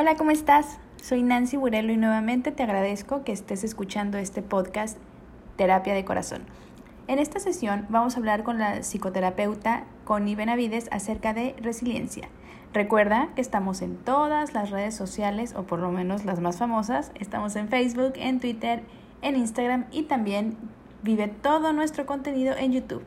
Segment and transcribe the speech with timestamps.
[0.00, 0.78] Hola, ¿cómo estás?
[1.02, 4.96] Soy Nancy Burelo y nuevamente te agradezco que estés escuchando este podcast
[5.56, 6.46] Terapia de Corazón.
[7.06, 12.30] En esta sesión vamos a hablar con la psicoterapeuta Connie Benavides acerca de resiliencia.
[12.72, 17.12] Recuerda que estamos en todas las redes sociales, o por lo menos las más famosas.
[17.20, 18.82] Estamos en Facebook, en Twitter,
[19.20, 20.56] en Instagram y también
[21.02, 23.04] vive todo nuestro contenido en YouTube.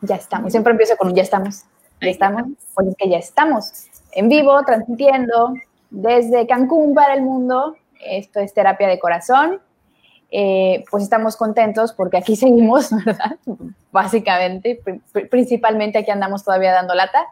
[0.00, 1.66] Ya estamos, siempre empiezo con un ya estamos.
[2.00, 2.42] Ya estamos,
[2.74, 5.54] pues es que ya estamos en vivo, transmitiendo
[5.90, 7.76] desde Cancún para el mundo.
[8.00, 9.60] Esto es terapia de corazón.
[10.30, 13.36] Eh, pues estamos contentos porque aquí seguimos, ¿verdad?
[13.92, 14.80] Básicamente,
[15.30, 17.26] principalmente aquí andamos todavía dando lata.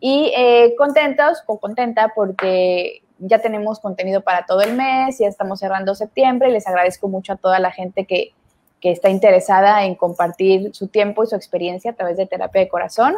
[0.00, 5.60] Y eh, contentos o contenta porque ya tenemos contenido para todo el mes, ya estamos
[5.60, 8.32] cerrando septiembre y les agradezco mucho a toda la gente que,
[8.80, 12.68] que está interesada en compartir su tiempo y su experiencia a través de terapia de
[12.68, 13.16] corazón.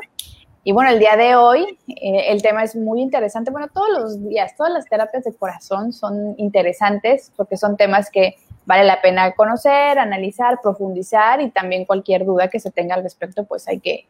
[0.65, 3.51] Y bueno, el día de hoy eh, el tema es muy interesante.
[3.51, 8.37] Bueno, todos los días, todas las terapias de corazón son interesantes porque son temas que
[8.65, 13.45] vale la pena conocer, analizar, profundizar y también cualquier duda que se tenga al respecto,
[13.45, 14.07] pues hay que,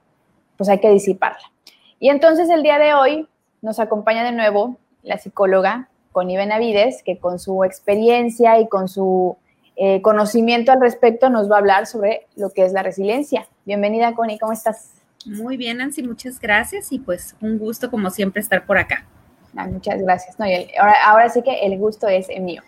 [0.59, 1.50] pues hay que disiparla.
[1.98, 3.28] Y entonces el día de hoy
[3.62, 9.39] nos acompaña de nuevo la psicóloga Connie Benavides, que con su experiencia y con su
[9.77, 13.48] eh, conocimiento al respecto nos va a hablar sobre lo que es la resiliencia.
[13.64, 15.02] Bienvenida, Connie, ¿cómo estás?
[15.27, 19.05] Muy bien, Nancy, muchas gracias y pues un gusto como siempre estar por acá.
[19.56, 20.39] Ah, muchas gracias.
[20.39, 20.47] No,
[20.81, 22.62] ahora, ahora, sí que el gusto es mío.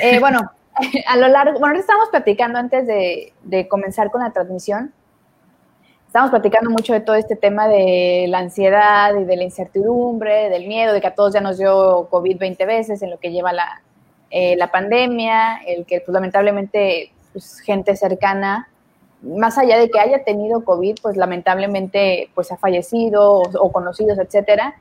[0.00, 0.40] Eh, bueno,
[1.06, 4.92] a lo largo, bueno, estamos platicando antes de, de, comenzar con la transmisión,
[6.06, 10.66] estamos platicando mucho de todo este tema de la ansiedad y de la incertidumbre, del
[10.66, 13.52] miedo, de que a todos ya nos dio COVID 20 veces en lo que lleva
[13.52, 13.82] la,
[14.30, 18.69] eh, la pandemia, el que pues, lamentablemente pues, gente cercana
[19.22, 24.74] más allá de que haya tenido COVID, pues lamentablemente pues ha fallecido o, conocidos, etcétera.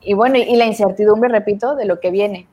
[0.00, 2.46] Y bueno, y, la incertidumbre, repito, de lo que viene,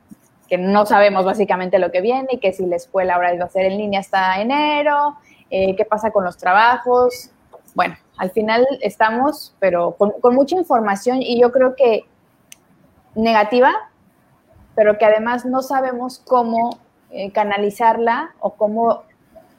[0.48, 3.48] que no sabemos básicamente lo que viene y que si la escuela ahora va a
[3.48, 5.16] ser en línea hasta enero,
[5.50, 7.30] eh, qué pasa con los trabajos.
[7.74, 12.04] Bueno, al final estamos, pero con, mucha información y yo creo que
[13.14, 13.72] negativa,
[14.74, 16.78] pero que además no sabemos cómo
[17.10, 19.04] eh, canalizarla o cómo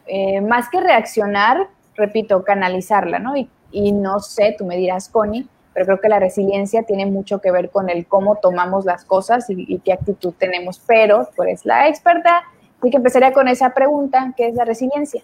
[0.08, 3.34] eh, más que reaccionar, repito, canalizarla, ¿no?
[3.36, 7.52] Y, no sé, tú me dirás, Connie, pero creo que la resiliencia tiene mucho que
[7.52, 10.80] ver con el cómo tomamos las cosas y, qué actitud tenemos.
[10.86, 12.44] Pero tú eres la experta,
[12.80, 15.24] así que empezaría con esa pregunta, ¿qué es la resiliencia?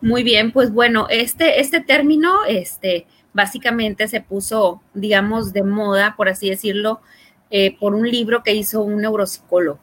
[0.00, 6.28] Muy bien, pues bueno, este, este término, este, básicamente se puso, digamos, de moda, por
[6.28, 7.00] así decirlo,
[7.50, 9.78] eh, por un libro que hizo un neuropsicólogo.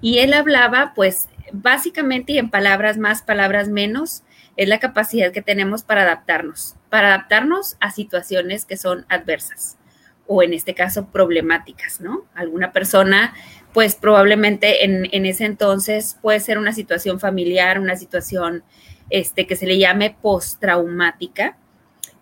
[0.00, 4.22] Y él hablaba, pues, básicamente y en palabras más, palabras menos,
[4.56, 9.78] es la capacidad que tenemos para adaptarnos, para adaptarnos a situaciones que son adversas
[10.26, 12.24] o en este caso problemáticas, ¿no?
[12.34, 13.34] Alguna persona,
[13.72, 18.62] pues probablemente en, en ese entonces puede ser una situación familiar, una situación
[19.10, 21.56] este, que se le llame postraumática.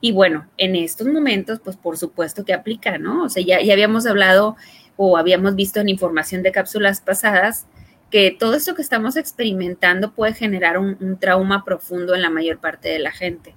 [0.00, 3.24] Y bueno, en estos momentos, pues por supuesto que aplica, ¿no?
[3.24, 4.56] O sea, ya, ya habíamos hablado
[4.96, 7.66] o habíamos visto en información de cápsulas pasadas
[8.10, 12.88] que todo esto que estamos experimentando puede generar un, trauma profundo en la mayor parte
[12.88, 13.54] de la gente.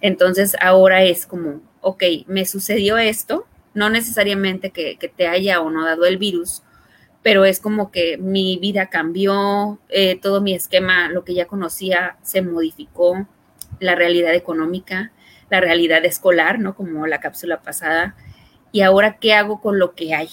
[0.00, 5.84] Entonces ahora es como, ok, me sucedió esto, no necesariamente que, te haya o no
[5.84, 6.62] dado el virus,
[7.22, 12.16] pero es como que mi vida cambió, eh, todo mi esquema, lo que ya conocía,
[12.22, 13.26] se modificó,
[13.80, 15.12] la realidad económica,
[15.50, 16.74] la realidad escolar, ¿no?
[16.74, 18.16] Como la cápsula pasada.
[18.72, 20.28] Y ahora, ¿qué hago con lo que hay?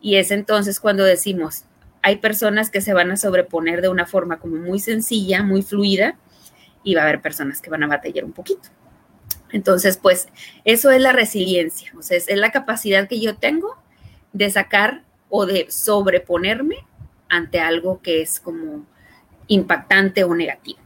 [0.00, 1.64] Y es entonces cuando decimos,
[2.02, 6.16] hay personas que se van a sobreponer de una forma como muy sencilla, muy fluida,
[6.82, 8.68] y va a haber personas que van a batallar un poquito.
[9.50, 10.28] Entonces, pues
[10.64, 13.76] eso es la resiliencia, o sea, es, la capacidad que yo tengo
[14.32, 16.76] de sacar o de sobreponerme
[17.28, 18.86] ante algo que es como
[19.48, 20.78] impactante o negativo.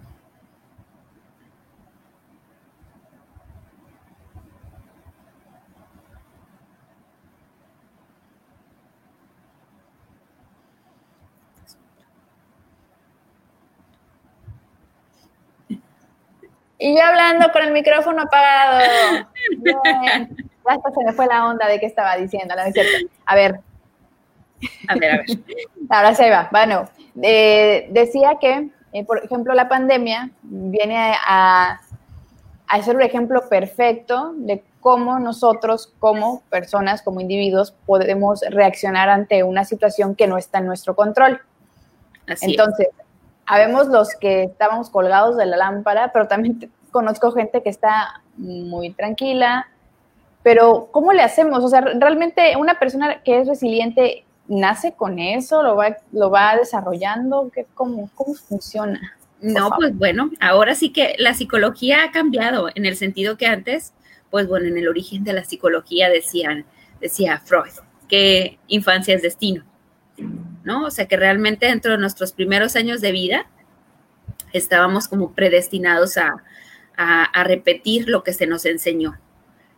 [16.80, 19.27] Y yo hablando con el micrófono apagado.
[19.59, 20.50] Bien.
[20.65, 23.12] Hasta se me fue la onda de qué estaba diciendo, ¿no es cierto?
[23.27, 23.60] A ver.
[24.88, 25.27] A ver, a ver.
[25.91, 26.48] Ahora se va.
[26.50, 26.88] Bueno,
[27.22, 31.80] eh, decía que, eh, por ejemplo, la pandemia viene a,
[32.66, 39.42] a ser un ejemplo perfecto de cómo nosotros, como personas, como individuos, podemos reaccionar ante
[39.42, 41.42] una situación que no está en nuestro control.
[42.27, 42.88] Así Entonces,
[43.51, 48.93] habemos los que estábamos colgados de la lámpara, pero también conozco gente que está muy
[48.93, 49.67] tranquila,
[50.45, 51.65] pero ¿cómo le hacemos?
[51.65, 56.55] O sea, realmente una persona que es resiliente nace con eso, lo va, lo va
[56.55, 59.17] desarrollando, ¿Qué, cómo, ¿cómo funciona?
[59.41, 63.93] No, pues bueno, ahora sí que la psicología ha cambiado en el sentido que antes,
[64.31, 66.67] pues bueno, en el origen de la psicología decían,
[67.01, 67.73] decía Freud,
[68.07, 69.65] que infancia es destino,
[70.65, 70.84] ¿no?
[70.84, 73.47] O sea, que realmente dentro de nuestros primeros años de vida
[74.53, 76.43] estábamos como predestinados a,
[76.97, 79.19] a repetir lo que se nos enseñó.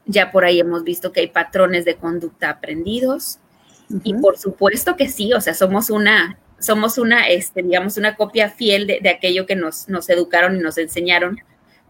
[0.06, 3.39] Ya por ahí hemos visto que hay patrones de conducta aprendidos,
[4.05, 8.49] y por supuesto que sí, o sea, somos una, somos una, este, digamos, una copia
[8.50, 11.38] fiel de, aquello que nos, nos educaron y nos enseñaron,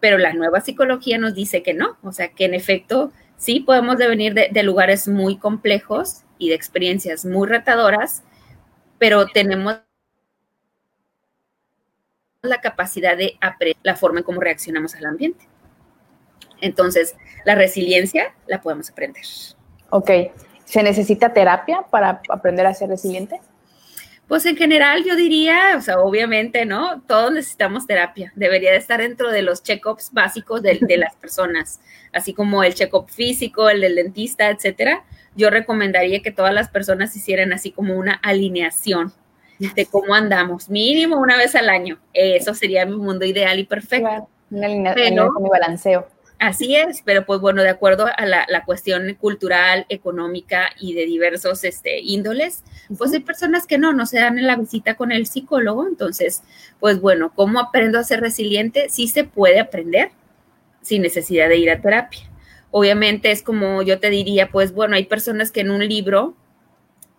[0.01, 3.99] pero la nueva psicología nos dice que no, o sea, que en efecto sí podemos
[3.99, 8.25] devenir de, de lugares muy complejos y de experiencias muy retadoras,
[9.03, 9.81] pero tenemos
[12.41, 15.49] la capacidad de aprender la forma en cómo reaccionamos al ambiente.
[16.61, 19.25] Entonces, la resiliencia la podemos aprender.
[19.91, 20.09] Ok.
[20.65, 23.41] ¿Se necesita terapia para aprender a ser resiliente?
[24.33, 27.03] Pues en general yo diría, o sea, obviamente, ¿no?
[27.07, 28.33] Todos necesitamos terapia.
[28.35, 31.81] Debería de estar dentro de los check-ups básicos de, las personas,
[32.15, 35.05] así como el check-up físico, el del dentista, etcétera.
[35.37, 39.13] Yo recomendaría que todas las personas hicieran así como una alineación
[39.59, 41.99] de cómo andamos, mínimo una vez al año.
[42.15, 44.31] Eso sería mi mundo ideal y perfecto.
[44.51, 46.09] una alineación con mi balanceo.
[46.43, 51.63] Así es, pero pues bueno, de acuerdo a la, cuestión cultural, económica y de diversos
[51.63, 52.65] este, índoles,
[52.97, 55.87] pues hay personas que no, no se dan en la visita con el psicólogo.
[55.87, 56.43] Entonces,
[56.81, 58.89] pues bueno, ¿cómo aprendo a ser resiliente?
[58.89, 60.11] Sí se puede aprender
[60.81, 62.29] sin necesidad de ir a terapia.
[62.71, 66.35] Obviamente es como yo te diría, pues bueno, hay personas que en un libro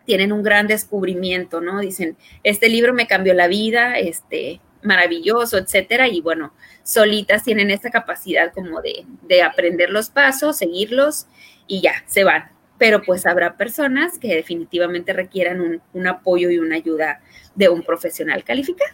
[0.05, 1.79] tienen un gran descubrimiento, ¿no?
[1.79, 6.53] Dicen, este libro me cambió la vida, este, maravilloso, etcétera, y bueno,
[6.83, 9.05] solitas tienen esta capacidad como de,
[9.41, 11.27] aprender los pasos, seguirlos
[11.67, 12.51] y ya, se van.
[12.77, 17.21] Pero pues habrá personas que definitivamente requieran un, apoyo y una ayuda
[17.55, 18.91] de un profesional calificado.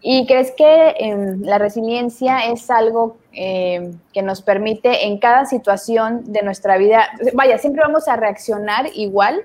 [0.00, 6.32] ¿Y crees que em, la resiliencia es algo em, que nos permite en cada situación
[6.32, 9.44] de nuestra vida, vaya, siempre vamos a reaccionar igual,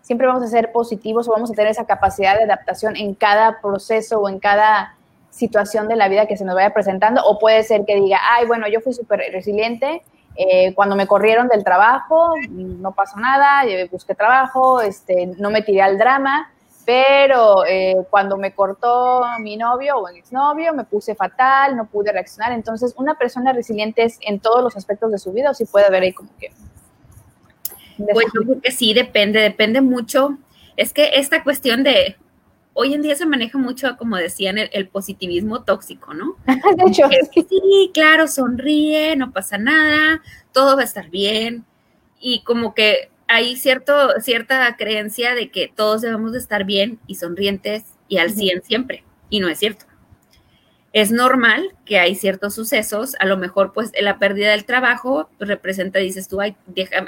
[0.00, 3.60] siempre vamos a ser positivos o vamos a tener esa capacidad de adaptación en cada
[3.60, 4.96] proceso o en cada
[5.30, 8.46] situación de la vida que se nos vaya presentando, o puede ser que diga, ay,
[8.46, 10.02] bueno, yo fui súper resiliente,
[10.40, 15.82] eh, cuando me corrieron del trabajo, no pasó nada, busqué trabajo, este, no me tiré
[15.82, 16.52] al drama,
[16.84, 22.52] pero eh, cuando me cortó mi novio o exnovio, me puse fatal, no pude reaccionar.
[22.52, 25.86] Entonces, una persona resiliente es en todos los aspectos de su vida, o si puede
[25.86, 26.52] haber ahí como que...
[27.96, 30.38] Pues yo creo que sí, depende, depende mucho.
[30.76, 32.16] Es que esta cuestión de,
[32.80, 36.36] hoy en día se maneja mucho, como decían, el, positivismo tóxico, ¿no?
[36.46, 40.22] De hecho, sí, claro, sonríe, no pasa nada,
[40.52, 41.64] todo va a estar bien.
[42.20, 47.16] Y como que hay cierto, cierta creencia de que todos debemos de estar bien y
[47.16, 49.02] sonrientes y al 100 siempre.
[49.28, 49.86] Y no es cierto.
[50.92, 55.98] Es normal que hay ciertos sucesos, a lo mejor pues la pérdida del trabajo representa,
[55.98, 56.56] dices tú, ay,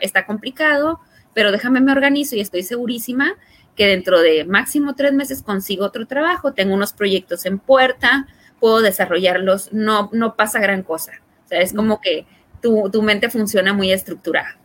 [0.00, 0.98] está complicado,
[1.32, 3.36] pero déjame me organizo y estoy segurísima
[3.80, 8.28] que dentro de máximo tres meses consigo otro trabajo, tengo unos proyectos en puerta,
[8.58, 11.12] puedo desarrollarlos, no, no pasa gran cosa.
[11.46, 12.26] O sea, es como que
[12.60, 14.58] tu, mente funciona muy estructurada.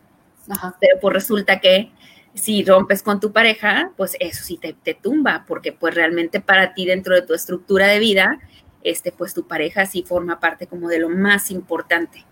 [0.80, 1.90] Pero pues resulta que
[2.34, 6.74] si rompes con tu pareja, pues eso sí te, te, tumba, porque pues realmente para
[6.74, 8.38] ti dentro de tu estructura de vida,
[8.82, 12.26] este, pues tu pareja sí forma parte como de lo más importante.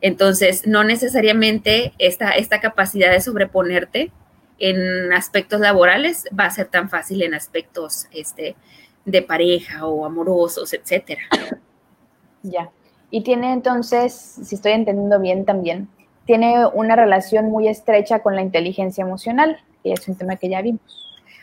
[0.00, 4.12] Entonces, no necesariamente esta, esta capacidad de sobreponerte
[4.58, 8.56] en aspectos laborales va a ser tan fácil en aspectos este,
[9.04, 11.22] de pareja o amorosos, etcétera.
[12.42, 12.70] Ya.
[13.10, 15.88] Y tiene entonces, si estoy entendiendo bien también,
[16.26, 20.60] tiene una relación muy estrecha con la inteligencia emocional, y es un tema que ya
[20.60, 20.82] vimos.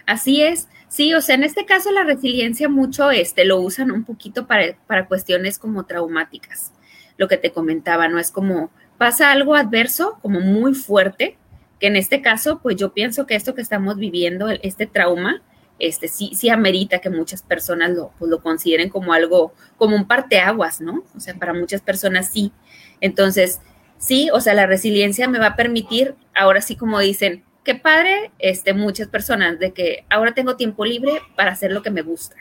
[0.05, 4.03] Así es, sí, o sea, en este caso la resiliencia mucho este, lo usan un
[4.03, 6.72] poquito para, para cuestiones como traumáticas,
[7.17, 8.19] lo que te comentaba, ¿no?
[8.19, 8.69] Es como
[9.00, 11.38] pasa algo adverso, como muy fuerte,
[11.79, 15.41] que en este caso, pues yo pienso que esto que estamos viviendo, este trauma,
[15.79, 20.08] este sí, sí amerita que muchas personas lo, pues, lo consideren como algo, como un
[20.08, 21.03] parteaguas, ¿no?
[21.15, 22.53] O sea, para muchas personas sí.
[23.01, 23.60] Entonces,
[23.98, 28.32] sí, o sea, la resiliencia me va a permitir, ahora sí como dicen, qué padre,
[28.39, 32.36] este, muchas personas, de que ahora tengo tiempo libre para hacer lo que me gusta.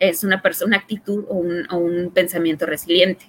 [0.00, 3.26] Es una persona, una actitud o un, o un pensamiento resiliente.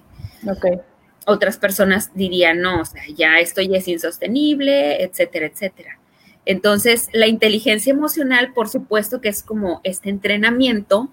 [0.50, 0.82] Ok
[1.25, 6.00] otras personas dirían, no, o sea, ya esto ya es insostenible, etcétera, etcétera.
[6.46, 11.10] Entonces, la inteligencia emocional, por supuesto que es como este entrenamiento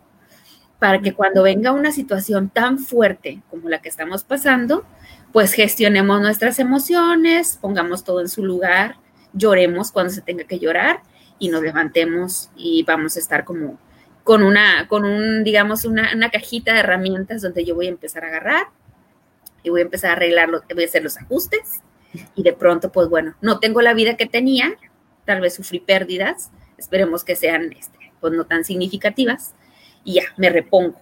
[0.78, 4.84] para que cuando venga una situación tan fuerte como la que estamos pasando,
[5.32, 8.96] pues gestionemos nuestras emociones, pongamos todo en su lugar,
[9.32, 11.00] lloremos cuando se tenga que llorar
[11.38, 13.78] y nos levantemos y vamos a estar como
[14.24, 18.24] con una, con un, digamos, una, una cajita de herramientas donde yo voy a empezar
[18.24, 18.66] a agarrar
[19.62, 21.82] y voy a empezar a arreglar, voy a hacer los ajustes
[22.34, 24.74] y de pronto, pues bueno, no tengo la vida que tenía,
[25.24, 29.54] tal vez sufrí pérdidas, esperemos que sean, este, pues no tan significativas,
[30.04, 31.00] y ya, me repongo.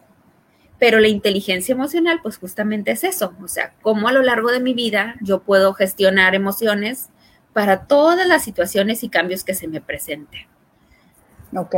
[0.78, 4.60] Pero la inteligencia emocional, pues justamente es eso, o sea, cómo a lo largo de
[4.60, 7.08] mi vida yo puedo gestionar emociones
[7.52, 10.46] para todas las situaciones y cambios que se me presenten.
[11.56, 11.74] Ok.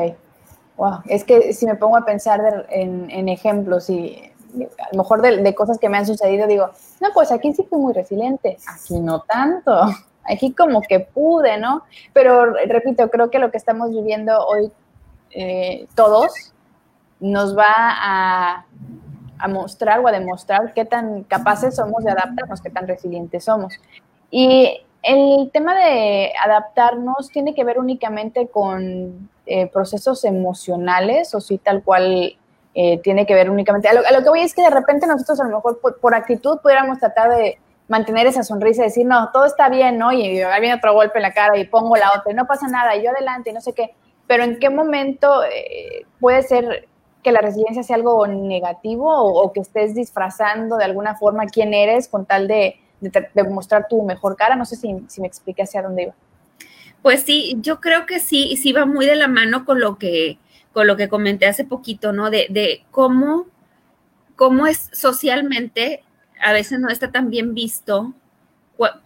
[0.77, 4.32] Wow, es que si me pongo a pensar en, en ejemplos y
[4.79, 7.79] a lo mejor de, cosas que me han sucedido, digo, no, pues aquí sí fui
[7.79, 9.73] muy resiliente, aquí no tanto,
[10.25, 11.83] aquí como que pude, ¿no?
[12.13, 14.71] Pero repito, creo que lo que estamos viviendo hoy
[15.31, 16.53] eh, todos
[17.21, 18.67] nos va a,
[19.49, 23.75] mostrar o a demostrar qué tan capaces somos de adaptarnos, qué tan resilientes somos.
[24.31, 31.59] Y el tema de adaptarnos tiene que ver únicamente con eh, procesos emocionales o si
[31.59, 32.37] tal cual
[32.75, 33.89] eh, tiene que ver únicamente.
[33.89, 36.99] A lo, que voy es que de repente nosotros a lo mejor por, actitud pudiéramos
[36.99, 40.13] tratar de mantener esa sonrisa y decir, no, todo está bien, ¿no?
[40.13, 42.69] Y ahí viene otro golpe en la cara y pongo la otra y no pasa
[42.69, 43.95] nada, y yo adelante, y no sé qué.
[44.27, 46.89] Pero ¿en qué momento eh, puede ser
[47.23, 52.09] que la resiliencia sea algo negativo o, que estés disfrazando de alguna forma quién eres
[52.09, 54.57] con tal de, de, mostrar tu mejor cara?
[54.57, 56.15] No sé si, si me expliqué hacia dónde iba.
[57.03, 60.39] Pues sí, yo creo que sí, sí va muy de la mano con lo que
[60.73, 62.31] con lo que comenté hace poquito, ¿no?
[62.31, 63.47] De, de cómo,
[64.37, 66.03] cómo es socialmente,
[66.41, 68.15] a veces no está tan bien visto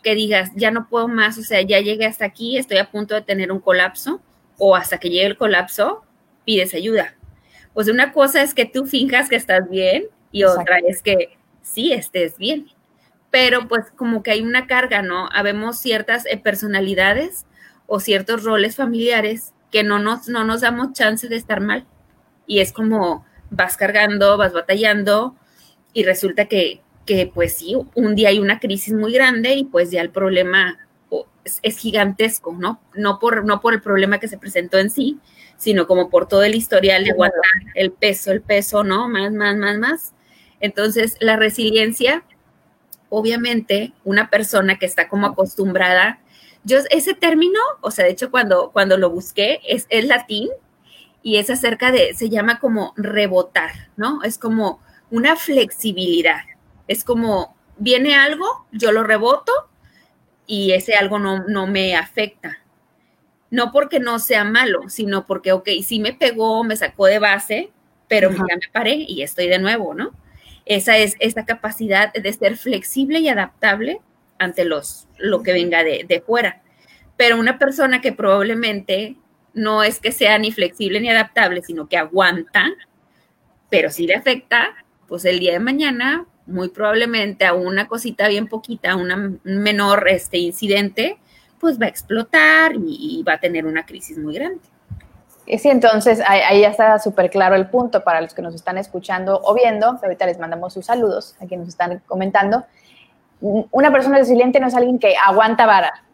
[0.02, 3.14] que digas, ya no puedo más, o sea, ya llegué hasta aquí, estoy a punto
[3.14, 4.20] de tener un colapso,
[4.58, 6.04] o hasta que llegue el colapso,
[6.44, 7.14] pides ayuda.
[7.74, 11.92] Pues una cosa es que tú finjas que estás bien y otra es que sí
[11.92, 12.68] estés bien.
[13.30, 15.28] Pero pues como que hay una carga, ¿no?
[15.30, 17.44] Habemos ciertas eh, personalidades
[17.86, 21.84] o ciertos roles familiares que no nos, no nos damos chance de estar mal.
[22.46, 25.36] Y es como vas cargando, vas batallando
[25.92, 29.90] y resulta que, que pues sí, un día hay una crisis muy grande y pues
[29.90, 30.78] ya el problema
[31.62, 32.80] es, gigantesco, ¿no?
[32.94, 35.18] No por, no por el problema que se presentó en sí,
[35.58, 37.42] sino como por todo el historial de aguantar
[37.74, 39.10] el peso, el peso, ¿no?
[39.10, 40.14] Más, más, más, más.
[40.58, 42.24] Entonces, la resiliencia,
[43.10, 46.20] obviamente, una persona que está como acostumbrada
[46.66, 50.48] yo ese término, o sea, de hecho cuando, cuando lo busqué, es, es latín
[51.22, 54.24] y es acerca de, se llama como rebotar, ¿no?
[54.24, 54.80] Es como
[55.12, 56.40] una flexibilidad.
[56.88, 59.52] Es como, viene algo, yo lo reboto
[60.44, 62.58] y ese algo no, no me afecta.
[63.48, 67.70] No porque no sea malo, sino porque, ok, sí me pegó, me sacó de base,
[68.08, 70.10] pero ya me paré y estoy de nuevo, ¿no?
[70.64, 74.00] Esa es esta capacidad de ser flexible y adaptable
[74.38, 76.62] ante los, lo que venga de, de fuera.
[77.16, 79.16] Pero una persona que probablemente
[79.54, 82.66] no es que sea ni flexible ni adaptable, sino que aguanta,
[83.70, 84.74] pero sí le afecta,
[85.08, 90.08] pues el día de mañana, muy probablemente a una cosita bien poquita, a un menor
[90.08, 91.18] este, incidente,
[91.58, 94.60] pues va a explotar y, va a tener una crisis muy grande.
[95.58, 99.40] Sí, entonces ahí, ya está súper claro el punto para los que nos están escuchando
[99.42, 99.98] o viendo.
[100.02, 102.64] Ahorita les mandamos sus saludos a quienes nos están comentando
[103.40, 106.04] una persona resiliente no es alguien que aguanta vara.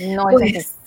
[0.00, 0.78] No es pues,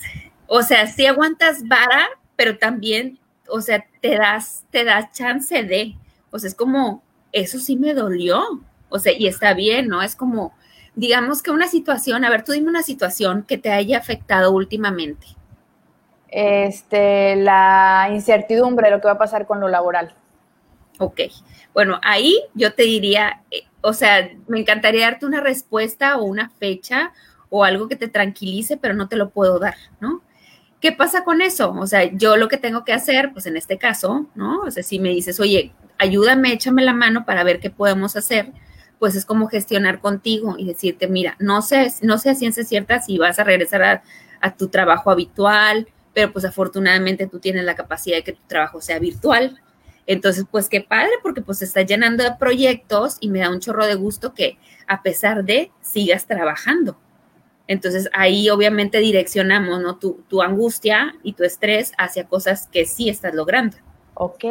[0.46, 5.96] O sea, sí aguantas vara, pero también, o sea, te das, te das chance de,
[6.30, 8.42] o sea, es como, eso sí me dolió,
[8.88, 10.02] o sea, y está bien, ¿no?
[10.02, 10.54] Es como,
[10.94, 15.26] digamos que una situación, a ver, tú dime una situación que te haya afectado últimamente.
[16.28, 20.14] Este, la incertidumbre de lo que va a pasar con lo laboral.
[20.98, 21.20] Ok,
[21.72, 26.50] bueno, ahí yo te diría, eh, o sea, me encantaría darte una respuesta o una
[26.50, 27.12] fecha
[27.50, 30.22] o algo que te tranquilice, pero no te lo puedo dar, ¿no?
[30.80, 31.72] ¿Qué pasa con eso?
[31.72, 34.60] O sea, yo lo que tengo que hacer, pues en este caso, ¿no?
[34.60, 38.52] O sea, si me dices, oye, ayúdame, échame la mano para ver qué podemos hacer,
[38.98, 43.00] pues es como gestionar contigo y decirte, mira, no sé, no sé a ciencia cierta
[43.00, 44.02] si vas a regresar a,
[44.40, 48.80] a tu trabajo habitual, pero pues afortunadamente tú tienes la capacidad de que tu trabajo
[48.80, 49.60] sea virtual,
[50.08, 53.86] entonces, pues qué padre, porque pues está llenando de proyectos y me da un chorro
[53.86, 56.96] de gusto que a pesar de sigas trabajando.
[57.66, 59.98] Entonces ahí obviamente direccionamos ¿no?
[59.98, 63.76] tu, tu angustia y tu estrés hacia cosas que sí estás logrando.
[64.14, 64.44] Ok,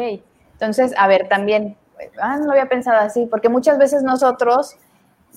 [0.52, 1.76] entonces, a ver, también,
[2.22, 4.76] ah, no lo había pensado así, porque muchas veces nosotros,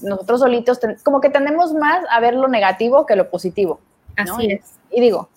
[0.04, 3.80] nosotros solitos, como que tendemos más a ver lo negativo que lo positivo.
[4.16, 4.62] Así es.
[4.92, 5.30] Y digo,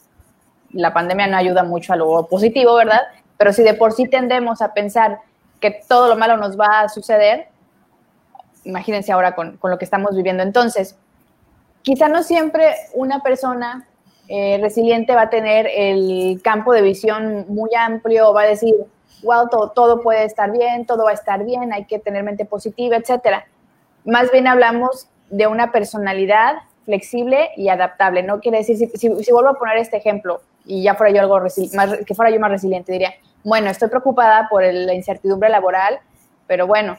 [0.73, 3.01] la pandemia no ayuda mucho a lo positivo, ¿verdad?
[3.37, 5.19] Pero si de por sí tendemos a pensar
[5.61, 7.49] que todo lo malo nos va a suceder,
[8.65, 10.43] imagínense ahora con, con lo que estamos viviendo.
[10.43, 10.97] Entonces,
[11.83, 13.87] quizá no siempre una persona
[14.29, 18.75] eh, resiliente va a tener el campo de visión muy amplio, va a decir,
[19.23, 22.47] wow, todo, todo, puede estar bien, todo va a estar bien, hay que tener mente
[22.47, 23.47] positiva, etcétera.
[24.05, 28.23] Más bien hablamos de una personalidad flexible y adaptable.
[28.23, 31.41] No quiere decir, si, si, vuelvo a poner este ejemplo y ya fuera yo algo
[31.75, 35.99] más, que fuera yo más resiliente, diría, bueno, estoy preocupada por la incertidumbre laboral,
[36.47, 36.99] pero bueno,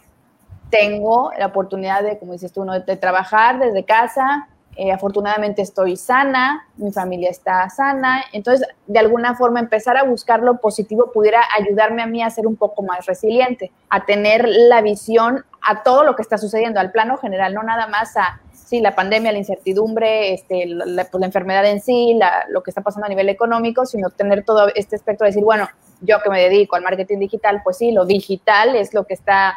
[0.69, 2.79] tengo la oportunidad de, como dices tú, ¿no?
[2.79, 9.33] de trabajar desde casa, eh, afortunadamente estoy sana, mi familia está sana, entonces de alguna
[9.35, 13.05] forma empezar a buscar lo positivo pudiera ayudarme a mí a ser un poco más
[13.05, 17.63] resiliente, a tener la visión a todo lo que está sucediendo, al plano general, no
[17.63, 22.19] nada más a, sí, la pandemia, la incertidumbre, este, la, pues, la enfermedad en sí,
[22.49, 25.69] lo que está pasando a nivel económico, sino tener todo este espectro de decir, bueno,
[26.01, 29.55] yo que me dedico al marketing digital, pues sí, lo digital es lo que está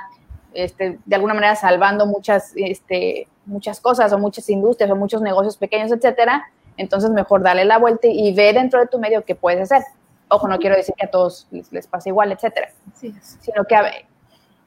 [0.54, 5.56] este, de alguna manera salvando muchas, este, muchas cosas o muchas industrias o muchos negocios
[5.56, 6.50] pequeños, etcétera.
[6.76, 9.82] Entonces, mejor darle la vuelta y ve dentro de tu medio qué puedes hacer.
[10.28, 12.68] Ojo, no quiero decir que a todos les, pase igual, etcétera.
[12.94, 13.90] Sino que a,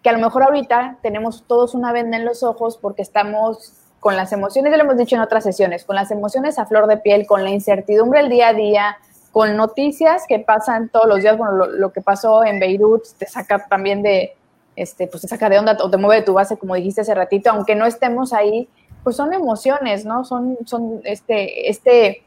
[0.01, 4.17] que a lo mejor ahorita tenemos todos una venda en los ojos porque estamos con
[4.17, 6.97] las emociones, ya lo hemos dicho en otras sesiones, con las emociones a flor de
[6.97, 8.97] piel, con la incertidumbre el día a día,
[9.31, 13.65] con noticias que pasan todos los días, bueno, lo que pasó en Beirut te saca
[13.67, 14.35] también de,
[14.75, 17.13] este, pues te saca de onda o te mueve de tu base, como dijiste hace
[17.13, 18.67] ratito, aunque no estemos ahí,
[19.03, 20.25] pues son emociones, ¿no?
[20.25, 22.23] Son, son este, este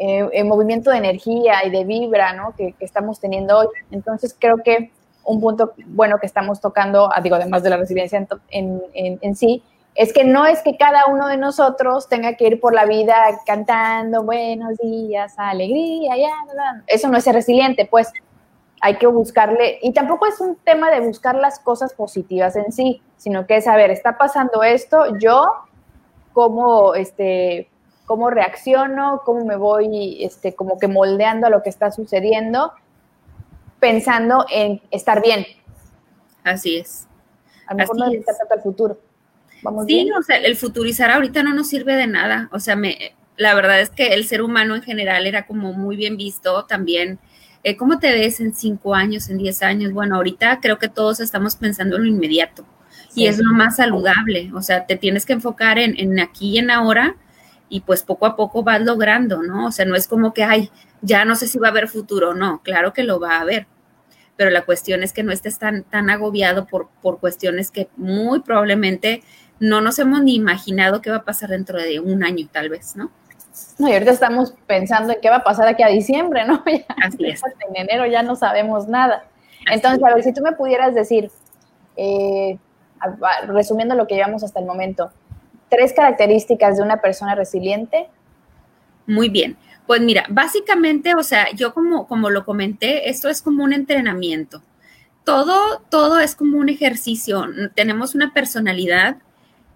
[0.00, 2.54] eh, movimiento de energía y de vibra, ¿no?
[2.56, 3.66] Que, estamos teniendo hoy.
[3.90, 4.92] Entonces creo que
[5.24, 9.36] un punto bueno que estamos tocando, ah, digo, además de la resiliencia en, en, en,
[9.36, 9.62] sí,
[9.94, 13.16] es que no es que cada uno de nosotros tenga que ir por la vida
[13.46, 16.30] cantando buenos días, alegría, ya,
[16.86, 18.12] eso no es ser resiliente, pues
[18.80, 23.02] hay que buscarle, y tampoco es un tema de buscar las cosas positivas en sí,
[23.16, 25.48] sino que es, a ver, está pasando esto, yo
[26.32, 27.68] cómo, este,
[28.06, 32.72] cómo reacciono, cómo me voy, este, como que moldeando a lo que está sucediendo,
[33.80, 35.44] pensando en estar bien.
[36.44, 37.08] Así es.
[37.66, 38.24] A lo mejor no es.
[38.24, 38.98] tanto el futuro.
[39.62, 42.48] ¿Vamos sí, o sea, el futurizar ahorita no nos sirve de nada.
[42.52, 45.96] O sea, me, la verdad es que el ser humano en general era como muy
[45.96, 47.18] bien visto también
[47.64, 49.92] eh, ¿cómo te ves en cinco años, en diez años?
[49.92, 52.64] Bueno, ahorita creo que todos estamos pensando en lo inmediato
[53.14, 56.58] y es lo más saludable, o sea, te tienes que enfocar en, en, aquí y
[56.58, 57.16] en ahora
[57.68, 59.66] y pues poco a poco vas logrando, ¿no?
[59.66, 60.70] O sea, no es como que, ay,
[61.02, 63.66] ya no sé si va a haber futuro, no, claro que lo va a haber,
[64.36, 68.40] pero la cuestión es que no estés tan, tan agobiado por, por cuestiones que muy
[68.40, 69.22] probablemente
[69.60, 72.96] no nos hemos ni imaginado que va a pasar dentro de un año tal vez,
[72.96, 73.10] ¿no?
[73.78, 76.62] No, y ahorita estamos pensando en qué va a pasar aquí a diciembre, ¿no?
[77.04, 77.40] Así es.
[77.68, 79.24] En enero ya no sabemos nada.
[79.70, 81.30] Entonces, a ver, si tú me pudieras decir,
[81.96, 82.58] eh,
[83.46, 85.10] resumiendo lo que llevamos hasta el momento,
[85.68, 88.08] tres características de una persona resiliente.
[89.06, 89.56] Muy bien.
[89.86, 94.62] Pues mira, básicamente, o sea, yo como, como lo comenté, esto es como un entrenamiento.
[95.24, 97.46] Todo, todo es como un ejercicio.
[97.74, 99.16] Tenemos una personalidad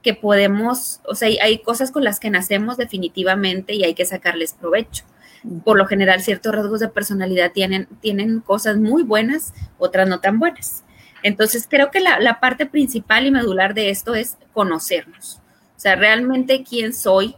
[0.03, 4.55] que podemos, o sea, hay cosas con las que nacemos definitivamente y hay que sacarles
[4.55, 5.05] provecho.
[5.65, 10.39] Por lo general, ciertos rasgos de personalidad tienen, tienen cosas muy buenas, otras no tan
[10.39, 10.85] buenas.
[11.23, 15.41] Entonces, creo que la, la parte principal y medular de esto es conocernos.
[15.77, 17.37] O sea, realmente quién soy,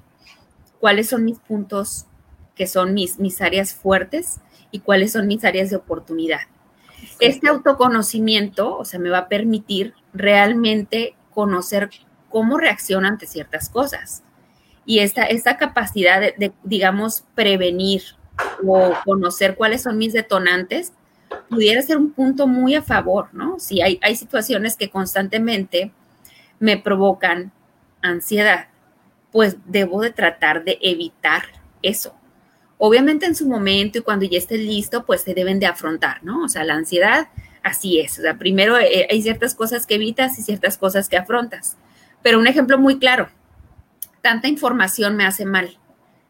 [0.80, 2.06] cuáles son mis puntos
[2.54, 6.40] que son mis, mis áreas fuertes y cuáles son mis áreas de oportunidad.
[7.20, 11.90] Este autoconocimiento, o sea, me va a permitir realmente conocer
[12.34, 14.24] cómo reacciona ante ciertas cosas.
[14.84, 18.02] Y esta, esta capacidad de, digamos, prevenir
[18.66, 20.92] o conocer cuáles son mis detonantes,
[21.48, 23.60] pudiera ser un punto muy a favor, ¿no?
[23.60, 25.92] Si hay, hay situaciones que constantemente
[26.58, 27.52] me provocan
[28.02, 28.66] ansiedad,
[29.30, 31.44] pues debo de tratar de evitar
[31.82, 32.16] eso.
[32.78, 36.42] Obviamente en su momento y cuando ya esté listo, pues se deben de afrontar, ¿no?
[36.42, 37.28] O sea, la ansiedad,
[37.62, 38.18] así es.
[38.18, 41.76] O sea, primero eh, hay ciertas cosas que evitas y ciertas cosas que afrontas.
[42.24, 43.28] Pero un ejemplo muy claro,
[44.22, 45.78] tanta información me hace mal,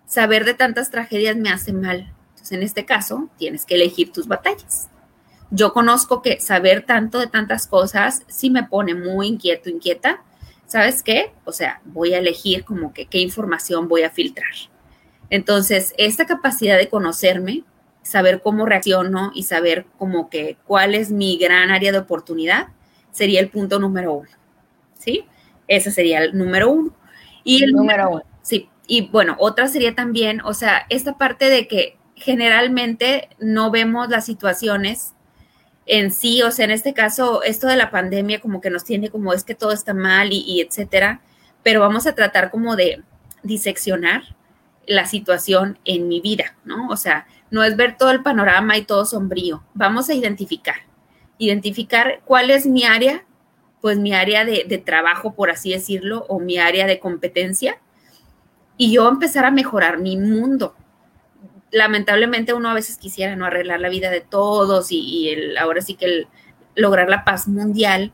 [0.06, 2.12] saber de tantas tragedias me hace mal.
[2.30, 4.90] Entonces, en este caso, tienes que elegir tus batallas.
[5.52, 10.24] Yo conozco que saber tanto de tantas cosas sí me pone muy inquieto, inquieta.
[10.66, 11.32] ¿Sabes qué?
[11.44, 14.50] O sea, voy a elegir como que qué información voy a filtrar.
[15.30, 17.62] Entonces, esta capacidad de conocerme,
[18.02, 22.70] saber cómo reacciono y saber como que cuál es mi gran área de oportunidad,
[23.12, 24.30] sería el punto número uno.
[24.98, 25.28] ¿Sí?
[25.68, 26.94] Ese sería el número uno.
[27.42, 28.22] Y el número uno.
[28.42, 34.08] Sí, y bueno, otra sería también, o sea, esta parte de que generalmente no vemos
[34.08, 35.14] las situaciones
[35.86, 39.10] en sí, o sea, en este caso, esto de la pandemia como que nos tiene
[39.10, 41.20] como es que todo está mal y, y etcétera,
[41.62, 43.02] pero vamos a tratar como de
[43.42, 44.22] diseccionar
[44.86, 46.88] la situación en mi vida, ¿no?
[46.88, 50.76] O sea, no es ver todo el panorama y todo sombrío, vamos a identificar,
[51.38, 53.24] identificar cuál es mi área,
[53.84, 57.82] pues mi área de, trabajo, por así decirlo, o mi área de competencia,
[58.78, 60.74] y yo empezar a mejorar mi mundo,
[61.70, 65.96] lamentablemente uno a veces quisiera no arreglar la vida de todos y, el, ahora sí
[65.96, 66.26] que
[66.74, 68.12] lograr la paz mundial,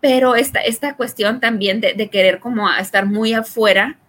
[0.00, 4.00] pero esta, esta cuestión también de, de, querer como estar muy afuera,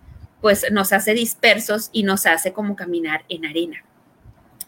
[0.41, 3.86] pues nos hace dispersos y nos hace como caminar en arena.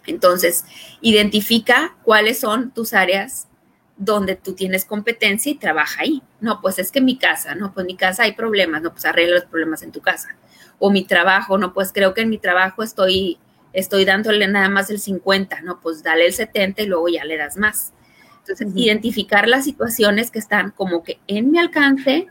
[0.05, 0.65] Entonces,
[1.01, 3.46] identifica cuáles son tus áreas
[3.97, 6.21] donde tú tienes competencia y trabaja ahí.
[6.39, 8.91] No, pues es que en mi casa, no, pues en mi casa hay problemas, no,
[8.91, 10.35] pues arregla los problemas en tu casa.
[10.79, 13.39] O mi trabajo, no, pues creo que en mi trabajo estoy
[13.73, 15.79] estoy dándole nada más el 50, ¿no?
[15.79, 17.93] Pues dale el 70 y luego ya le das más.
[18.39, 22.27] Entonces, identificar las situaciones que están como que en mi alcance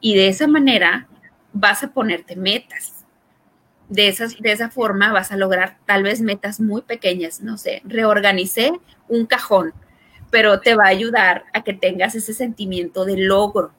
[0.00, 1.08] y de esa manera
[1.52, 3.04] vas a ponerte metas.
[3.88, 7.82] De, esas, de esa forma vas a lograr tal vez metas muy pequeñas, no sé,
[7.84, 8.72] reorganicé
[9.08, 9.74] un cajón,
[10.32, 13.70] pero te va a ayudar a que tengas ese sentimiento de logro.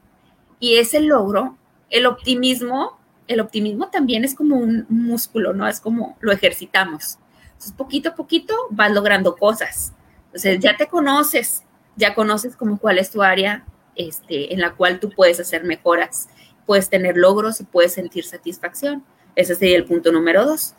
[0.62, 1.58] Y ese logro,
[1.90, 5.68] el optimismo el optimismo también es como un músculo, ¿no?
[5.68, 7.18] Es como lo ejercitamos.
[7.46, 9.94] Entonces, poquito a poquito vas logrando cosas.
[10.28, 11.64] Entonces, ya te conoces,
[11.96, 16.30] ya conoces como cuál es tu área este, en la cual tú puedes hacer mejoras,
[16.66, 19.04] puedes tener logros y puedes sentir satisfacción.
[19.36, 20.76] Ese sería el punto número dos.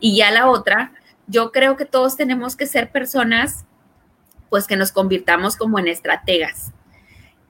[0.00, 0.92] Y ya la otra,
[1.26, 3.64] yo creo que todos tenemos que ser personas,
[4.52, 6.72] pues que nos convirtamos como en estrategas.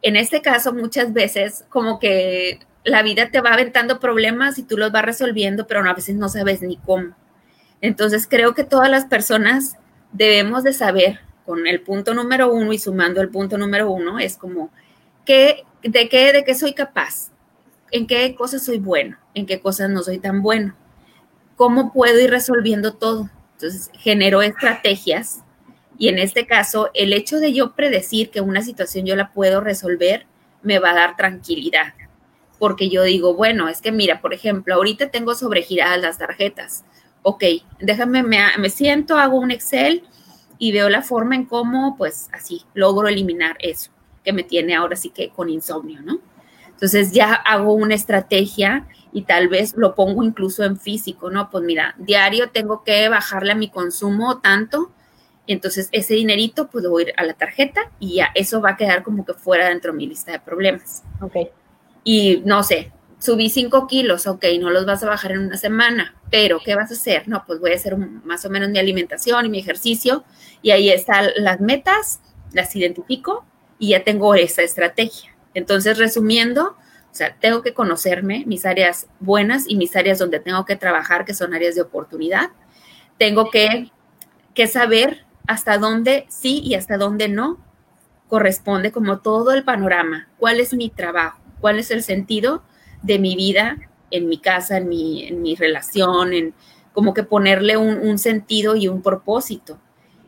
[0.03, 4.79] En este caso, muchas veces como que la vida te va aventando problemas y tú
[4.79, 7.17] los vas resolviendo, pero a veces no sabes ni cómo.
[7.81, 9.79] Entonces creo que todas las personas
[10.13, 14.37] debemos de saber con el punto número uno y sumando el punto número uno es
[14.37, 14.71] como
[15.25, 17.33] ¿qué, de qué de qué soy capaz,
[17.91, 20.77] en qué cosas soy bueno, en qué cosas no soy tan bueno,
[21.57, 23.29] cómo puedo ir resolviendo todo.
[23.55, 25.43] Entonces genero estrategias
[26.03, 29.61] y en este caso el hecho de yo predecir que una situación yo la puedo
[29.61, 30.27] resolver
[30.61, 31.95] me va a dar tranquilidad
[32.59, 36.85] porque yo digo, bueno, es que mira, por ejemplo, ahorita tengo sobregiradas las tarjetas.
[37.23, 37.45] Ok,
[37.79, 40.03] déjame, me, me siento, hago un Excel
[40.59, 43.93] y veo la forma en cómo, pues así, logro eliminar eso
[44.25, 46.19] que me tiene ahora sí que con insomnio, ¿no?
[46.67, 51.49] Entonces ya hago una estrategia y tal vez lo pongo incluso en físico, ¿no?
[51.49, 54.91] Pues mira, diario tengo que bajarle a mi consumo tanto,
[55.47, 59.25] entonces ese dinerito puedo ir a la tarjeta y ya eso va a quedar como
[59.25, 61.03] que fuera dentro de mi lista de problemas.
[61.21, 61.37] Ok
[62.05, 66.17] y no sé, subí cinco kilos, ok, no los vas a bajar en una semana,
[66.31, 67.29] pero ¿qué vas a hacer?
[67.29, 70.25] No, pues voy a hacer más o menos mi alimentación y mi ejercicio
[70.63, 72.21] y ahí están las metas,
[72.53, 73.45] las identifico
[73.79, 75.37] y ya tengo esa estrategia.
[75.55, 76.77] Entonces, resumiendo,
[77.11, 81.25] o sea, tengo que conocerme mis áreas buenas y mis áreas donde tengo que trabajar,
[81.25, 82.51] que son áreas de oportunidad.
[83.19, 83.91] Tengo que,
[84.55, 87.59] que saber hasta dónde sí y hasta dónde no
[88.29, 92.63] corresponde como todo el panorama, cuál es mi trabajo cuál es el sentido
[93.03, 93.79] de mi vida
[94.11, 96.55] en mi casa, en mi, en mi relación, en
[96.93, 99.81] como que ponerle un, un sentido y un propósito.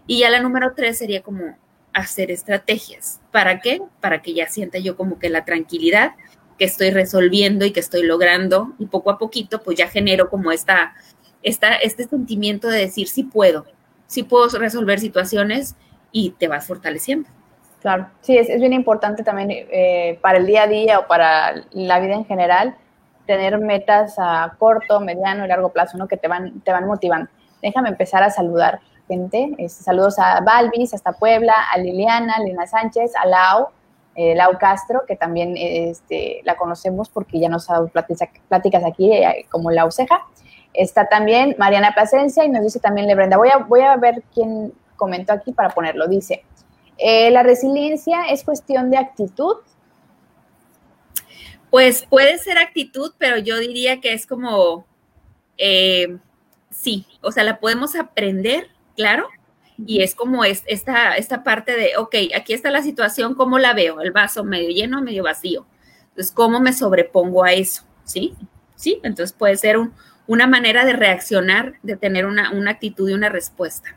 [0.07, 1.59] Y ya la número tres sería como
[1.93, 3.21] hacer estrategias.
[3.31, 3.83] ¿Para qué?
[4.01, 6.13] Para que ya sienta yo como que la tranquilidad
[6.59, 10.53] que estoy resolviendo y que estoy logrando y poco a poquito pues ya genero como
[10.53, 10.95] esta,
[11.43, 13.67] esta, este sentimiento de decir sí puedo,
[14.07, 15.77] sí puedo resolver situaciones
[16.13, 17.29] y te vas fortaleciendo.
[17.81, 21.65] Claro, sí, es, es bien importante también eh, para el día a día o para
[21.73, 22.77] la vida en general
[23.27, 26.09] tener metas a corto, mediano y largo plazo, ¿no?
[26.09, 27.31] Que te van, te van motivando.
[27.63, 29.55] Déjame empezar a saludar gente.
[29.59, 33.69] Este, saludos a Balvis, hasta Puebla, a Liliana, Lina Sánchez, a Lau,
[34.15, 39.13] eh, Lau Castro, que también este, la conocemos porque ya nos ha dado pláticas aquí
[39.13, 40.25] eh, como Lau Ceja.
[40.75, 43.37] Está también Mariana Plasencia y nos dice también Lebrenda.
[43.37, 46.09] Voy a, voy a ver quién comentó aquí para ponerlo.
[46.09, 46.45] Dice,
[46.99, 49.57] eh, ¿La resiliencia es cuestión de actitud?
[51.71, 54.87] Pues puede ser actitud, pero yo diría que es como,
[55.59, 56.19] eh,
[56.71, 59.29] sí, o sea, la podemos aprender, claro,
[59.85, 63.75] y es como es, esta, esta parte de, ok, aquí está la situación, ¿cómo la
[63.75, 64.01] veo?
[64.01, 65.67] El vaso medio lleno, medio vacío.
[66.11, 67.83] Entonces, ¿cómo me sobrepongo a eso?
[68.05, 68.37] ¿Sí?
[68.77, 69.77] Sí, entonces puede ser
[70.27, 73.97] una manera de reaccionar, de tener una, una actitud y una respuesta.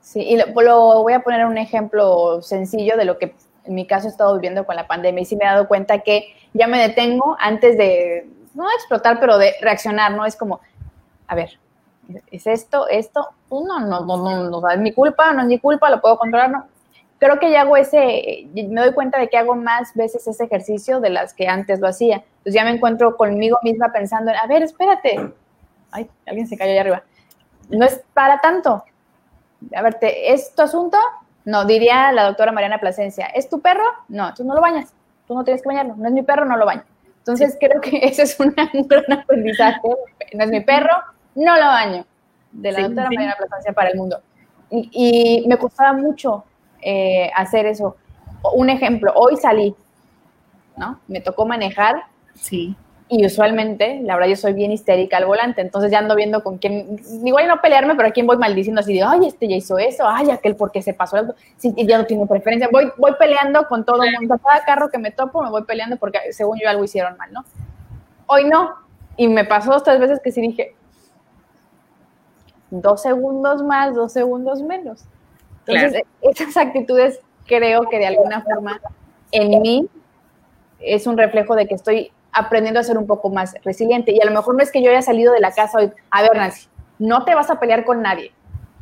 [0.00, 3.34] Sí, y lo, voy a poner un ejemplo sencillo de lo que
[3.64, 6.00] en mi caso he estado viviendo con la pandemia y sí me he dado cuenta
[6.00, 10.26] que ya me detengo antes de, no explotar, pero de reaccionar, ¿no?
[10.26, 10.60] Es como,
[11.28, 11.58] a ver,
[12.30, 13.28] ¿es esto, esto?
[13.48, 16.18] Pues no, no, no, no, no, es mi culpa, no es mi culpa, lo puedo
[16.18, 16.66] controlar, ¿no?
[17.22, 20.98] creo que ya hago ese, me doy cuenta de que hago más veces ese ejercicio
[20.98, 22.16] de las que antes lo hacía.
[22.16, 25.32] Entonces ya me encuentro conmigo misma pensando, a ver, espérate.
[25.92, 27.02] Ay, alguien se cayó allá arriba.
[27.68, 28.84] No es para tanto.
[29.74, 30.98] A ver, ¿es tu asunto?
[31.44, 33.84] No, diría la doctora Mariana Plasencia, ¿es tu perro?
[34.08, 34.92] No, tú no lo bañas.
[35.26, 35.94] Tú no tienes que bañarlo.
[35.96, 36.84] No es mi perro, no lo baño.
[37.18, 39.80] Entonces creo que ese es un gran aprendizaje.
[40.34, 40.94] No es mi perro,
[41.34, 42.04] no lo baño.
[42.50, 44.20] De la doctora Mariana Plasencia para el mundo.
[44.70, 46.44] Y, me costaba mucho
[46.80, 47.96] eh, hacer eso.
[48.54, 49.74] Un ejemplo, hoy salí,
[50.76, 50.98] ¿no?
[51.08, 52.04] Me tocó manejar.
[52.34, 52.74] Sí.
[53.14, 56.56] Y usualmente, la verdad, yo soy bien histérica al volante, entonces ya ando viendo con
[56.56, 59.76] quién, igual no pelearme, pero a quién voy maldiciendo así de, ay, este ya hizo
[59.76, 61.18] eso, ay, aquel porque se pasó,
[61.58, 62.70] sí, ya no tiene preferencia.
[62.72, 65.98] Voy, voy peleando con todo el mundo, cada carro que me topo me voy peleando
[65.98, 67.44] porque según yo algo hicieron mal, ¿no?
[68.24, 68.76] Hoy no,
[69.18, 70.74] y me pasó dos, tres veces que sí dije,
[72.70, 75.04] dos segundos más, dos segundos menos.
[75.66, 78.80] Entonces, esas actitudes creo que de alguna forma
[79.32, 79.86] en mí
[80.80, 84.12] es un reflejo de que estoy aprendiendo a ser un poco más resiliente.
[84.12, 86.22] Y a lo mejor no es que yo haya salido de la casa hoy, a
[86.22, 86.68] ver, Nancy,
[86.98, 88.32] no te vas a pelear con nadie.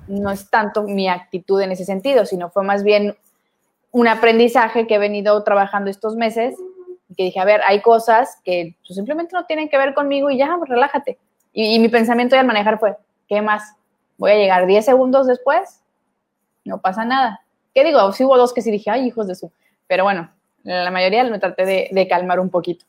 [0.07, 3.17] No es tanto mi actitud en ese sentido, sino fue más bien
[3.93, 6.57] un aprendizaje que he venido trabajando estos meses,
[7.17, 10.39] que dije, a ver, hay cosas que pues, simplemente no tienen que ver conmigo y
[10.39, 11.19] ya, pues, relájate.
[11.53, 12.97] Y, mi pensamiento al manejar fue,
[13.29, 13.75] ¿qué más?
[14.21, 15.81] voy a llegar 10 segundos después,
[16.65, 17.41] no pasa nada.
[17.75, 18.13] ¿Qué digo?
[18.13, 19.51] Sí hubo dos que sí dije, ay, hijos de su.
[19.87, 20.31] Pero bueno,
[20.63, 22.85] la mayoría me traté de, calmar un poquito.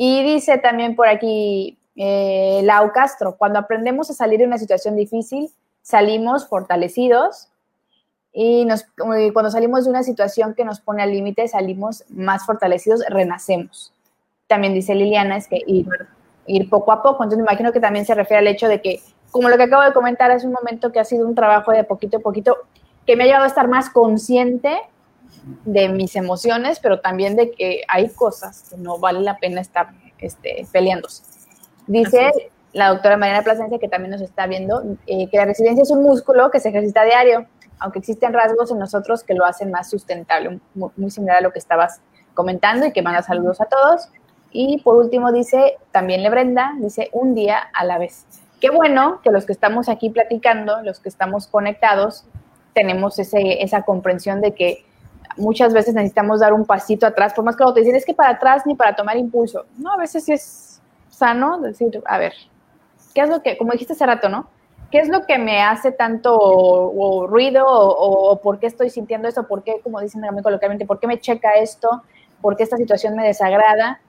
[0.00, 4.94] Y dice también por aquí eh, Lau Castro, cuando aprendemos a salir de una situación
[4.94, 5.50] difícil,
[5.82, 7.48] salimos fortalecidos
[8.32, 13.02] y nos, cuando salimos de una situación que nos pone al límite, salimos más fortalecidos,
[13.08, 13.92] renacemos.
[14.46, 15.88] También dice Liliana, es que ir,
[16.46, 17.24] ir poco a poco.
[17.24, 19.00] Entonces me imagino que también se refiere al hecho de que
[19.32, 21.82] como lo que acabo de comentar hace un momento, que ha sido un trabajo de
[21.82, 22.56] poquito a poquito,
[23.04, 24.78] que me ha llevado a estar más consciente
[25.64, 29.88] de mis emociones, pero también de que hay cosas que no vale la pena estar
[30.18, 31.22] este, peleándose.
[31.86, 35.90] Dice la doctora Mariana Plasencia, que también nos está viendo, eh, que la resiliencia es
[35.90, 37.46] un músculo que se ejercita a diario,
[37.78, 41.52] aunque existen rasgos en nosotros que lo hacen más sustentable, muy, muy similar a lo
[41.52, 42.00] que estabas
[42.34, 44.08] comentando y que manda saludos a todos.
[44.50, 48.26] Y por último dice, también le Brenda, dice, un día a la vez.
[48.60, 52.26] Qué bueno que los que estamos aquí platicando, los que estamos conectados,
[52.74, 54.84] tenemos ese, esa comprensión de que
[55.36, 58.30] muchas veces necesitamos dar un pasito atrás, por más que te dicen, es que para
[58.30, 59.66] atrás ni para tomar impulso.
[59.76, 62.32] No, a veces sí es sano decir, a ver,
[63.14, 64.48] ¿qué es lo que, como dijiste hace rato, ¿no?
[64.90, 69.46] ¿Qué es lo que me hace tanto ruido o, por qué estoy sintiendo esto?
[69.46, 72.02] ¿Por qué, como dicen coloquialmente, por qué me checa esto?
[72.40, 74.00] ¿Por qué esta situación me desagrada?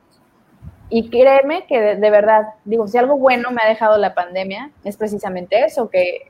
[0.90, 4.96] Y créeme que de, verdad, digo, si algo bueno me ha dejado la pandemia, es
[4.96, 6.29] precisamente eso, que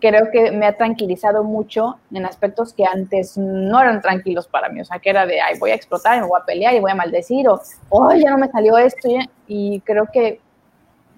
[0.00, 4.80] creo que me ha tranquilizado mucho en aspectos que antes no eran tranquilos para mí,
[4.80, 6.90] o sea, que era de, ay, voy a explotar, me voy a pelear y voy
[6.90, 9.08] a maldecir, o, oh, ya no me salió esto,
[9.46, 10.40] y creo que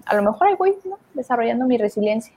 [0.05, 0.75] a lo mejor ahí voy
[1.13, 2.33] desarrollando mi resiliencia.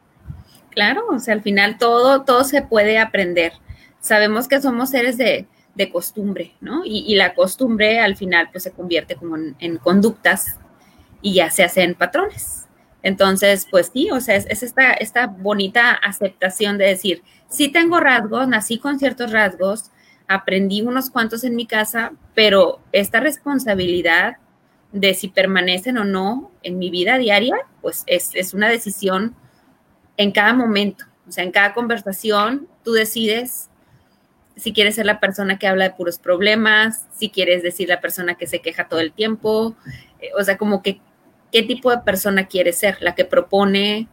[0.70, 3.52] Claro, o sea, al final todo, todo se puede aprender.
[4.00, 6.82] Sabemos que somos seres de, de costumbre, ¿no?
[6.84, 10.58] Y, la costumbre al final pues se convierte como en, conductas
[11.20, 12.61] y ya se hacen patrones.
[13.02, 18.46] Entonces, pues sí, o sea, es, esta, esta bonita aceptación de decir, sí tengo rasgos,
[18.48, 19.90] nací con ciertos rasgos,
[20.28, 24.36] aprendí unos cuantos en mi casa, pero esta responsabilidad
[24.92, 29.34] de si permanecen o no en mi vida diaria, pues es, es una decisión
[30.16, 33.70] en cada momento, o sea, en cada conversación tú decides
[34.56, 38.34] si quieres ser la persona que habla de puros problemas, si quieres decir la persona
[38.34, 39.74] que se queja todo el tiempo,
[40.20, 41.00] eh, o sea, como que
[41.52, 44.08] qué tipo de persona quieres ser, la que propone,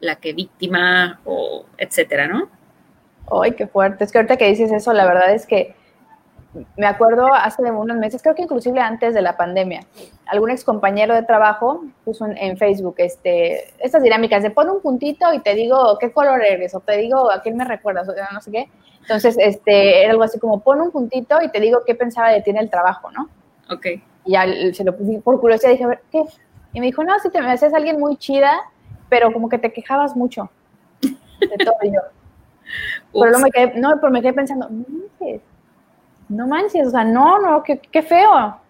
[0.00, 2.48] la que víctima o etcétera, ¿no?
[3.30, 4.04] Ay, qué fuerte.
[4.04, 5.74] Es que ahorita que dices eso, la verdad es que
[6.76, 9.82] me acuerdo hace unos meses, creo que inclusive antes de la pandemia,
[10.26, 15.32] algún ex compañero de trabajo puso en, Facebook este, estas dinámicas de pon un puntito
[15.34, 18.40] y te digo qué color eres, o te digo a quién me recuerdas, o no
[18.40, 18.70] sé qué.
[19.02, 22.42] Entonces, este, era algo así como pon un puntito y te digo qué pensaba de
[22.42, 23.28] ti en el trabajo, ¿no?
[23.70, 23.86] Ok.
[24.24, 26.22] Y ya se lo puse por curiosidad, dije, a ver, ¿qué?
[26.72, 28.60] Y me dijo, no, si te me haces alguien muy chida,
[29.08, 30.50] pero como que te quejabas mucho
[31.00, 32.00] de todo yo.
[33.12, 34.68] Pero no me quedé, no, pero me quedé pensando,
[36.28, 38.60] no manches, o sea, no, no, qué, qué feo.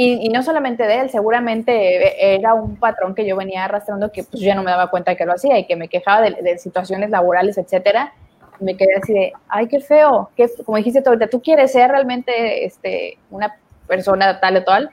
[0.00, 4.40] Y, no solamente de él, seguramente era un patrón que yo venía arrastrando que pues
[4.40, 7.10] ya no me daba cuenta de que lo hacía y que me quejaba de, situaciones
[7.10, 8.12] laborales, etcétera.
[8.60, 11.90] Me quedé así de, ay, qué feo, qué, como dijiste tú ahorita, tú quieres ser
[11.90, 13.56] realmente este, una
[13.88, 14.90] persona tal o tal.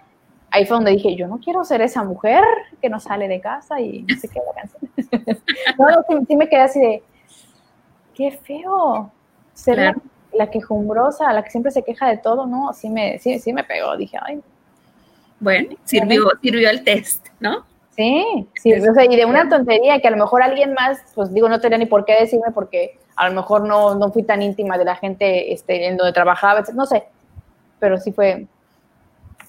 [0.55, 2.41] Ahí fue donde dije, yo no quiero ser esa mujer
[2.81, 5.43] que no sale de casa y no sé qué la canción.
[5.77, 7.03] no, sí, me quedé así de,
[8.13, 9.11] qué feo
[9.53, 9.95] ser
[10.31, 12.71] la quejumbrosa, la que siempre se queja de todo, ¿no?
[12.71, 14.41] Sí me, sí, sí me pegó, dije, ay.
[15.41, 17.65] Bueno, sirvió, sirvió el test, ¿no?
[17.97, 21.33] Sí, sí, o sea, y de una tontería que a lo mejor alguien más, pues
[21.33, 24.41] digo, no tenía ni por qué decirme porque a lo mejor no, no fui tan
[24.41, 27.03] íntima de la gente este, en donde trabajaba, no sé,
[27.77, 28.47] pero sí fue,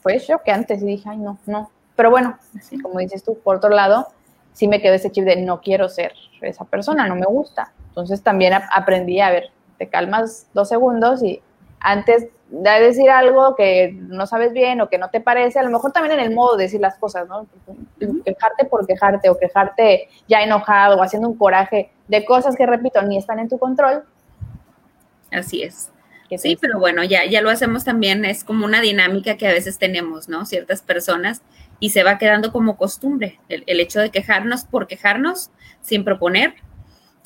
[0.06, 1.70] fue antes y dije, ay, no, no.
[1.94, 4.08] Pero bueno, así como dices tú, por otro lado,
[4.52, 7.72] sí me quedó ese chip de no quiero ser esa persona, no me gusta.
[7.88, 11.42] Entonces también aprendí a ver, te calmas dos segundos y
[11.80, 15.70] antes de decir algo que no sabes bien o que no te parece, a lo
[15.70, 17.46] mejor también en el modo de decir las cosas, ¿no?
[18.24, 23.02] Quejarte por quejarte o quejarte ya enojado o haciendo un coraje de cosas que, repito,
[23.02, 24.04] ni están en tu control.
[25.32, 25.90] Así es.
[26.36, 29.78] Sí, pero bueno, ya, ya lo hacemos también, es como una dinámica que a veces
[29.78, 30.44] tenemos, ¿no?
[30.44, 31.42] Ciertas personas
[31.78, 35.50] y se va quedando como costumbre el, el hecho de quejarnos por quejarnos
[35.82, 36.54] sin proponer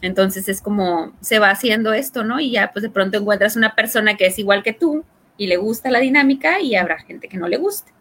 [0.03, 2.41] entonces es como se va haciendo esto, ¿no?
[2.41, 5.05] Y ya pues de pronto encuentras una persona que es igual que tú
[5.37, 7.93] y le gusta la dinámica y habrá gente que no le guste.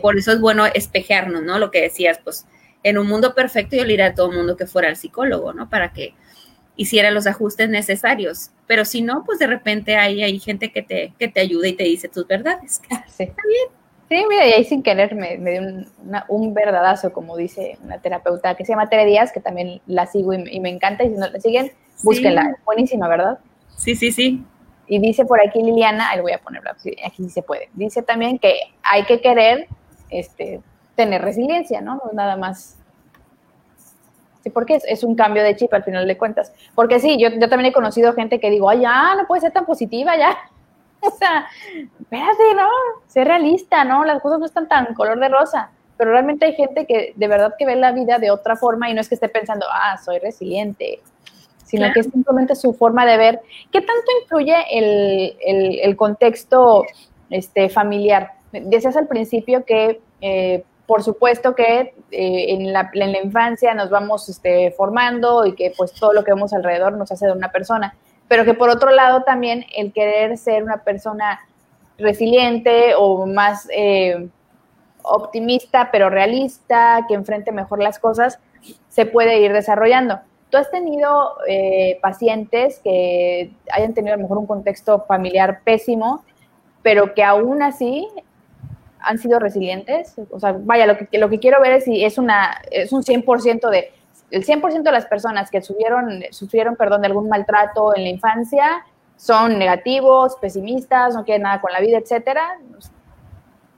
[0.00, 1.58] Por eso es bueno espejearnos, ¿no?
[1.58, 2.46] Lo que decías, pues
[2.82, 5.52] en un mundo perfecto yo le diría a todo el mundo que fuera al psicólogo,
[5.52, 5.68] ¿no?
[5.68, 6.14] Para que
[6.76, 8.50] hiciera los ajustes necesarios.
[8.66, 11.72] Pero si no, pues de repente hay, hay gente que te, que te ayuda y
[11.72, 12.80] te dice tus verdades.
[13.08, 13.24] Sí.
[13.24, 13.76] Está bien.
[14.08, 15.84] Sí, mira, y ahí sin querer me, dio
[16.28, 20.32] un, verdadazo, como dice una terapeuta que se llama Tere Díaz, que también la sigo
[20.32, 21.02] y, me encanta.
[21.02, 21.72] Y si no la siguen,
[22.04, 22.56] búsquenla.
[22.64, 23.40] Buenísima, ¿verdad?
[23.76, 24.44] Sí, sí, sí.
[24.86, 27.68] Y dice por aquí Liliana, ahí voy a ponerla, aquí sí se puede.
[27.74, 29.66] Dice también que hay que querer
[30.10, 30.60] este,
[30.94, 31.96] tener resiliencia, ¿no?
[31.96, 32.78] No nada más.
[34.46, 36.52] Sí, porque es, un cambio de chip al final de cuentas.
[36.76, 39.50] Porque sí, yo, yo también he conocido gente que digo, ay, ya, no puede ser
[39.50, 40.38] tan positiva, ya
[41.00, 41.48] o sea,
[42.00, 42.68] espérate, ¿no?
[43.08, 44.04] Sé realista, ¿no?
[44.04, 45.72] Las cosas no están tan color de rosa.
[45.96, 48.94] Pero realmente hay gente que de verdad que ve la vida de otra forma y
[48.94, 51.00] no es que esté pensando, ah, soy resiliente,
[51.64, 53.40] sino que es simplemente su forma de ver.
[53.72, 56.84] ¿Qué tanto influye el, contexto
[57.30, 58.34] este, familiar?
[58.52, 63.90] Decías al principio que, eh, por supuesto que eh, en, la, en, la, infancia nos
[63.90, 67.50] vamos este, formando y que pues todo lo que vemos alrededor nos hace de una
[67.50, 67.94] persona
[68.28, 71.40] pero que por otro lado también el querer ser una persona
[71.98, 74.28] resiliente o más eh,
[75.02, 78.38] optimista, pero realista, que enfrente mejor las cosas,
[78.88, 80.20] se puede ir desarrollando.
[80.50, 86.24] ¿Tú has tenido eh, pacientes que hayan tenido a lo mejor un contexto familiar pésimo,
[86.82, 88.08] pero que aún así
[89.06, 90.14] han sido resilientes?
[90.30, 93.02] O sea, vaya, lo que, lo que quiero ver es si es, una, es un
[93.02, 93.92] 100% de
[94.30, 98.84] el 100% de las personas que sufrieron, sufrieron perdón, de algún maltrato en la infancia
[99.16, 102.58] son negativos, pesimistas, no quieren nada con la vida, etcétera.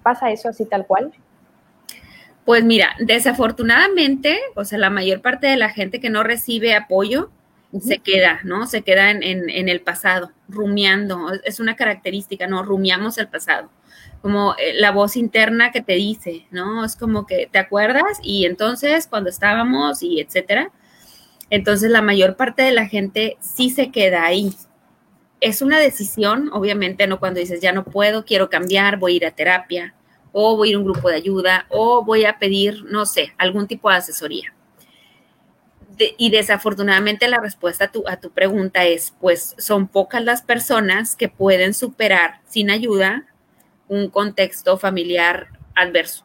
[0.02, 1.12] ¿Pasa eso así tal cual?
[2.44, 7.30] Pues mira, desafortunadamente, o sea, la mayor parte de la gente que no recibe apoyo
[7.78, 8.66] se queda, ¿no?
[8.66, 11.30] Se queda en, en, el pasado, rumiando.
[11.44, 12.62] Es una característica, ¿no?
[12.62, 13.68] Rumiamos el pasado
[14.22, 16.84] como eh, la voz interna que te dice, ¿no?
[16.84, 20.70] Es como que te acuerdas y entonces cuando estábamos y etcétera.
[21.50, 24.52] Entonces la mayor parte de la gente sí se queda ahí.
[25.40, 29.26] Es una decisión, obviamente, no cuando dices ya no puedo, quiero cambiar, voy a ir
[29.26, 29.94] a terapia
[30.32, 33.32] o voy a ir a un grupo de ayuda o voy a pedir, no sé,
[33.38, 34.54] algún tipo de asesoría.
[36.16, 41.28] y desafortunadamente la respuesta a a tu pregunta es, pues son pocas las personas que
[41.28, 43.26] pueden superar sin ayuda
[43.88, 46.24] un contexto familiar adverso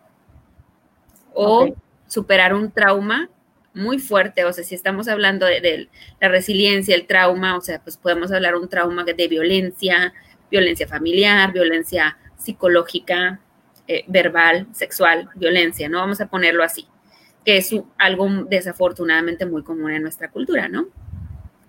[1.33, 1.75] o
[2.07, 3.29] superar un trauma
[3.73, 5.89] muy fuerte, o sea, si estamos hablando de,
[6.21, 10.13] la resiliencia, el trauma, o sea, pues podemos hablar un trauma de violencia,
[10.51, 13.39] violencia familiar, violencia psicológica,
[13.87, 15.97] eh, verbal, sexual, violencia, ¿no?
[15.97, 16.87] Vamos a ponerlo así,
[17.43, 20.83] que es algo desafortunadamente muy común en nuestra cultura, ¿no?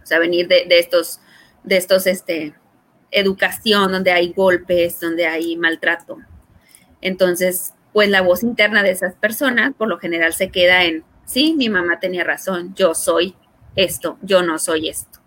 [0.03, 1.21] O sea, venir de, de estos,
[1.63, 2.53] de estos, este,
[3.11, 6.19] educación, donde hay golpes, donde hay maltrato.
[7.01, 11.55] Entonces, pues la voz interna de esas personas por lo general se queda en, sí,
[11.57, 13.37] mi mamá tenía razón, yo soy
[13.77, 15.21] esto, yo no soy esto.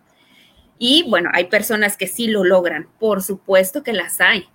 [0.79, 4.47] Y bueno, hay personas que sí lo logran, por supuesto que las hay,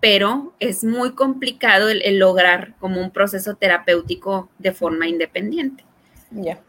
[0.00, 5.84] pero es muy complicado el, lograr como un proceso terapéutico de forma independiente.
[6.30, 6.60] Ya.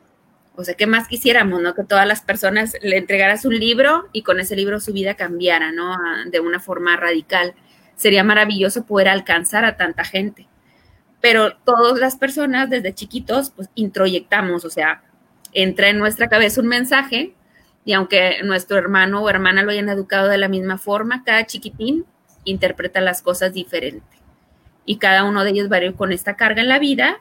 [0.59, 1.75] O sea, ¿qué más quisiéramos, no?
[1.75, 5.71] Que todas las personas le entregaras un libro y con ese libro su vida cambiara,
[5.71, 5.95] ¿no?
[6.31, 7.53] De una forma radical.
[7.95, 10.47] Sería maravilloso poder alcanzar a tanta gente.
[11.21, 15.03] Pero todas las personas desde chiquitos, pues introyectamos, o sea,
[15.53, 17.35] entra en nuestra cabeza un mensaje
[17.85, 22.03] y aunque nuestro hermano o hermana lo hayan educado de la misma forma, cada chiquitín
[22.45, 24.17] interpreta las cosas diferente.
[24.85, 27.19] Y cada uno de ellos va a ir con esta carga en la vida,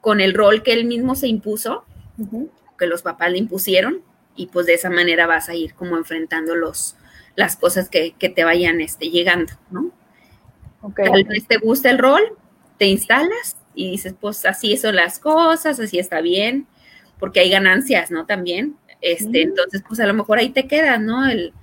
[0.00, 1.84] con el rol que él mismo se impuso
[2.78, 4.02] que los papás le impusieron
[4.36, 6.96] y pues de esa manera vas a ir como enfrentando los,
[7.36, 9.92] las cosas que, te vayan este, llegando, ¿no?
[10.96, 12.22] Tal vez te gusta el rol,
[12.78, 16.66] te instalas y dices, pues así son las cosas, así está bien,
[17.18, 18.26] porque hay ganancias, ¿no?
[18.26, 21.26] También, este, entonces, pues a lo mejor ahí te quedas, ¿no?
[21.26, 21.54] El,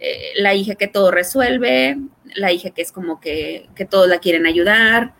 [0.00, 1.98] eh, la hija que todo resuelve,
[2.36, 5.14] la hija que es como que, que todos la quieren ayudar,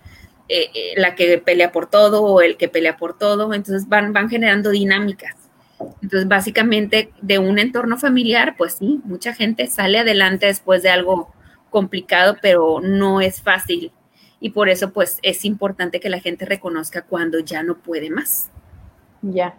[0.48, 4.14] eh, eh, la que pelea por todo o el que pelea por todo, entonces van,
[4.14, 5.36] van generando dinámicas.
[6.02, 11.30] Entonces, básicamente, de un entorno familiar, pues sí, mucha gente sale adelante después de algo
[11.68, 13.92] complicado, pero no es fácil.
[14.40, 18.50] Y por eso, pues, es importante que la gente reconozca cuando ya no puede más.
[19.20, 19.54] Ya.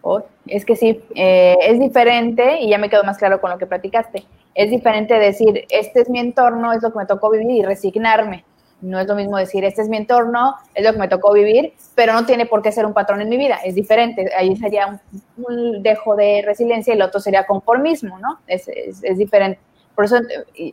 [0.00, 3.58] Oh, es que sí, eh, es diferente, y ya me quedó más claro con lo
[3.58, 4.24] que platicaste,
[4.54, 8.44] es diferente decir, este es mi entorno, es lo que me tocó vivir y resignarme
[8.82, 11.72] no es lo mismo decir, este es mi entorno, es lo que me tocó vivir,
[11.94, 14.30] pero no tiene por qué ser un patrón en mi vida, es diferente.
[14.36, 15.00] Ahí sería
[15.36, 18.40] un, dejo de resiliencia y el otro sería conformismo, ¿no?
[18.46, 19.60] Es, es, diferente.
[19.94, 20.16] Por eso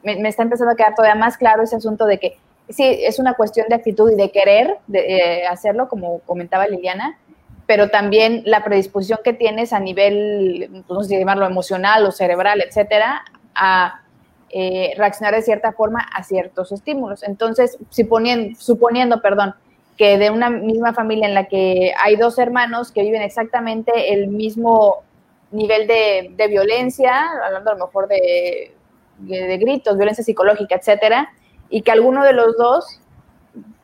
[0.04, 2.38] me, está empezando a quedar todavía más claro ese asunto de que
[2.70, 7.18] sí, es una cuestión de actitud y de querer de, eh, hacerlo, como comentaba Liliana,
[7.68, 12.12] pero también la predisposición que tienes a nivel, pues, no sé si llamarlo emocional o
[12.12, 14.02] cerebral, etcétera, a
[14.52, 17.24] eh, reaccionar de cierta forma a ciertos estímulos.
[17.24, 19.54] Entonces, suponiendo, suponiendo, perdón,
[20.00, 24.28] que de una misma familia en la que hay dos hermanos que viven exactamente el
[24.30, 25.04] mismo
[25.52, 28.74] nivel de, violencia, hablando a lo mejor de,
[29.20, 31.30] gritos, violencia psicológica, etcétera,
[31.70, 33.02] y que alguno de los dos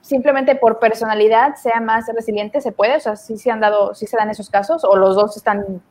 [0.01, 2.95] simplemente por personalidad sea más resiliente, ¿se puede?
[2.95, 4.84] O sea, ¿sí se han dado, sí se dan esos casos?
[4.84, 5.82] ¿O los dos están...?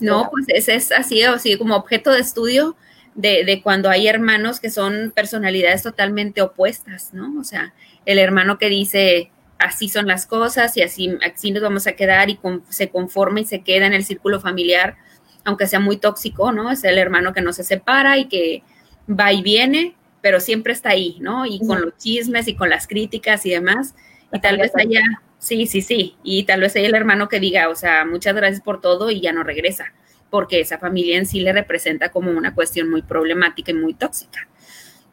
[0.00, 2.74] No, pues ese es así, así como objeto de estudio
[3.16, 7.40] de, cuando hay hermanos que son personalidades totalmente opuestas, ¿no?
[7.40, 7.72] O sea,
[8.04, 12.28] el hermano que dice, así son las cosas y así, así nos vamos a quedar
[12.28, 12.38] y
[12.68, 14.96] se conforma y se queda en el círculo familiar,
[15.44, 16.70] aunque sea muy tóxico, ¿no?
[16.70, 18.62] Es el hermano que no se separa y que
[19.08, 21.46] va y viene, pero siempre está ahí, ¿no?
[21.46, 23.94] Y con los chismes y con las críticas y demás.
[24.30, 25.00] Y tal vez haya,
[25.38, 28.60] sí, sí, sí, y tal vez haya el hermano que diga, o sea, muchas gracias
[28.60, 29.94] por todo y ya no regresa
[30.36, 34.46] porque esa familia en sí le representa como una cuestión muy problemática y muy tóxica.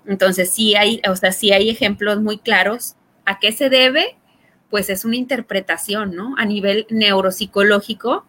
[0.05, 2.97] Entonces, sí hay, o sea, sí hay ejemplos muy claros.
[3.24, 4.17] ¿A qué se debe?
[4.69, 6.36] Pues es una interpretación, ¿no?
[6.38, 8.26] A nivel neuropsicológico,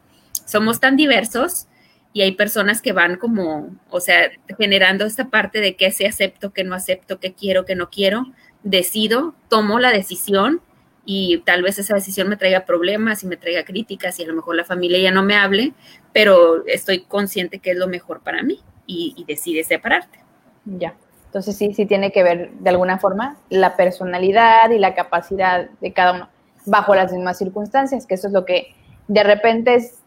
[0.46, 1.66] somos tan diversos
[2.12, 6.52] y hay personas que van como, o sea, generando esta parte de qué se acepto,
[6.52, 8.26] qué no acepto, qué quiero, qué no quiero,
[8.62, 10.60] decido, tomo la decisión
[11.04, 14.34] y tal vez esa decisión me traiga problemas y me traiga críticas y a lo
[14.34, 15.72] mejor la familia ya no me hable,
[16.12, 20.20] pero estoy consciente que es lo mejor para mí y, y decide separarte.
[20.64, 20.94] Ya.
[21.26, 25.92] Entonces sí, sí tiene que ver de alguna forma la personalidad y la capacidad de
[25.92, 26.28] cada uno
[26.66, 28.74] bajo las mismas circunstancias, que eso es lo que
[29.08, 29.98] de repente es,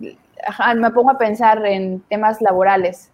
[0.76, 3.12] me pongo a pensar en temas laborales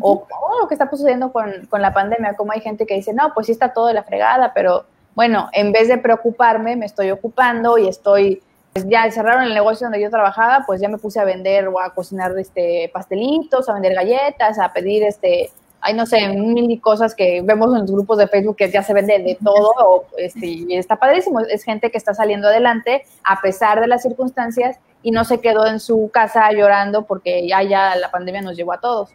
[0.00, 0.26] o,
[0.60, 3.46] lo que está sucediendo con, con la pandemia, como hay gente que dice, no, pues
[3.46, 7.78] sí está todo de la fregada, pero bueno, en vez de preocuparme, me estoy ocupando
[7.78, 8.42] y estoy,
[8.74, 11.80] pues ya cerraron el negocio donde yo trabajaba, pues ya me puse a vender o
[11.80, 15.50] a cocinar este, pastelitos, a vender galletas, a pedir este,
[15.80, 18.92] hay no sé, mil cosas que vemos en los grupos de Facebook que ya se
[18.92, 23.80] vende de todo, este, y está padrísimo, es gente que está saliendo adelante a pesar
[23.80, 28.10] de las circunstancias y no se quedó en su casa llorando porque ya, ya la
[28.10, 29.10] pandemia nos llevó a todos.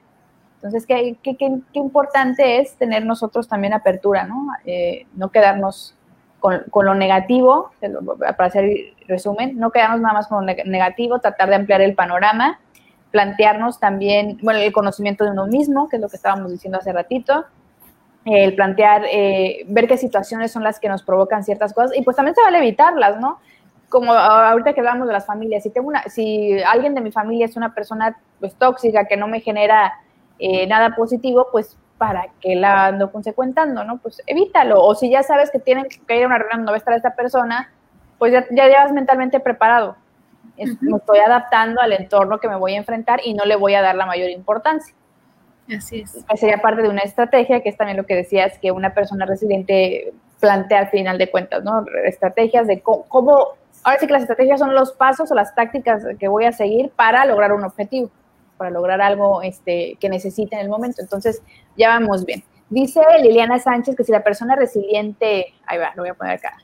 [0.61, 4.49] Entonces, qué, qué, qué, importante es tener nosotros también apertura, ¿no?
[4.63, 5.95] Eh, no quedarnos
[6.39, 7.71] con, con, lo negativo,
[8.19, 12.59] para hacer resumen, no quedarnos nada más con lo negativo, tratar de ampliar el panorama,
[13.09, 16.93] plantearnos también, bueno, el conocimiento de uno mismo, que es lo que estábamos diciendo hace
[16.93, 17.43] ratito,
[18.25, 22.15] el plantear, eh, ver qué situaciones son las que nos provocan ciertas cosas y pues
[22.15, 23.39] también se vale evitarlas, ¿no?
[23.89, 27.47] Como ahorita que hablamos de las familias, si tengo una, si alguien de mi familia
[27.47, 29.93] es una persona pues tóxica que no me genera
[30.43, 33.99] eh, nada positivo, pues para que la ando consecuentando, ¿no?
[33.99, 34.83] Pues evítalo.
[34.83, 36.95] O si ya sabes que tienen que ir a una reunión no va a estar
[36.95, 37.71] esta persona,
[38.17, 39.95] pues ya, ya llevas mentalmente preparado.
[40.57, 43.83] Me estoy adaptando al entorno que me voy a enfrentar y no le voy a
[43.83, 44.95] dar la mayor importancia.
[45.77, 46.25] Así es.
[46.35, 50.11] sería parte de una estrategia, que es también lo que decías, que una persona resiliente
[50.39, 51.85] plantea al final de cuentas, ¿no?
[52.03, 53.47] Estrategias de cómo, cómo,
[53.83, 56.89] ahora sí que las estrategias son los pasos o las tácticas que voy a seguir
[56.95, 58.09] para lograr un objetivo
[58.61, 61.01] para lograr algo este, que necesite en el momento.
[61.01, 61.41] Entonces,
[61.75, 62.43] ya vamos bien.
[62.69, 66.59] Dice Liliana Sánchez que si la persona resiliente, ahí va, lo voy a poner acá,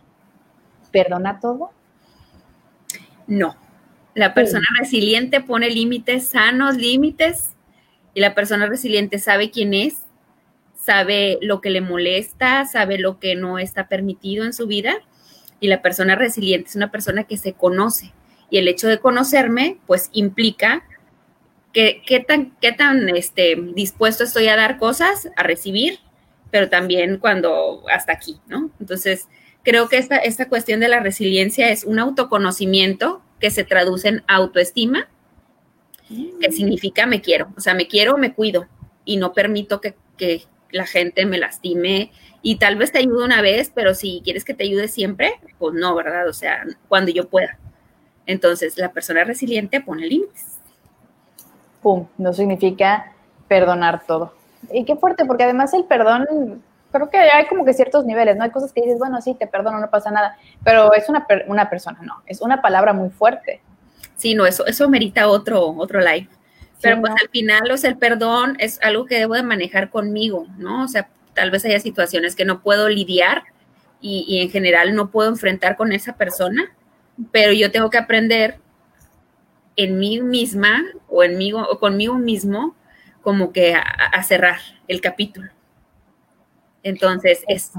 [0.92, 1.72] ¿perdona todo?
[3.26, 3.56] No.
[4.14, 7.56] La persona resiliente pone límites sanos, límites,
[8.14, 10.04] y la persona resiliente sabe quién es,
[10.76, 14.94] sabe lo que le molesta, sabe lo que no está permitido en su vida,
[15.60, 18.14] y la persona resiliente es una persona que se conoce.
[18.52, 20.84] Y el hecho de conocerme, pues implica
[21.78, 26.00] qué, qué tan, qué tan este, dispuesto estoy a dar cosas, a recibir,
[26.50, 28.72] pero también cuando hasta aquí, ¿no?
[28.80, 29.28] Entonces,
[29.62, 34.24] creo que esta, esta cuestión de la resiliencia es un autoconocimiento que se traduce en
[34.28, 35.08] autoestima,
[36.42, 38.66] que significa me quiero, o sea, me quiero, me cuido
[39.06, 42.12] y no permito que, que la gente me lastime
[42.42, 45.76] y tal vez te ayude una vez, pero si quieres que te ayude siempre, pues
[45.76, 46.28] no, ¿verdad?
[46.28, 47.60] O sea, cuando yo pueda.
[48.26, 50.57] Entonces, la persona resiliente pone límites.
[51.88, 53.14] Pum, no significa
[53.48, 54.34] perdonar todo.
[54.74, 56.62] Y qué fuerte, porque además el perdón,
[56.92, 58.44] creo que hay como que ciertos niveles, ¿no?
[58.44, 61.70] Hay cosas que dices, bueno, sí, te perdono, no pasa nada, pero es una, una
[61.70, 63.62] persona, no, es una palabra muy fuerte.
[64.18, 66.28] Sí, no, eso, eso merita otro, otro live.
[66.82, 70.46] Pero pues al final, o sea, el perdón es algo que debo de manejar conmigo,
[70.58, 70.84] ¿no?
[70.84, 73.44] O sea, tal vez haya situaciones que no puedo lidiar
[74.02, 76.70] y, y en general no puedo enfrentar con esa persona,
[77.32, 78.60] pero yo tengo que aprender
[79.78, 82.76] en mí misma o, en mí, o conmigo mismo
[83.22, 84.58] como que a, cerrar
[84.88, 85.52] el capítulo.
[86.84, 87.72] Entonces, es,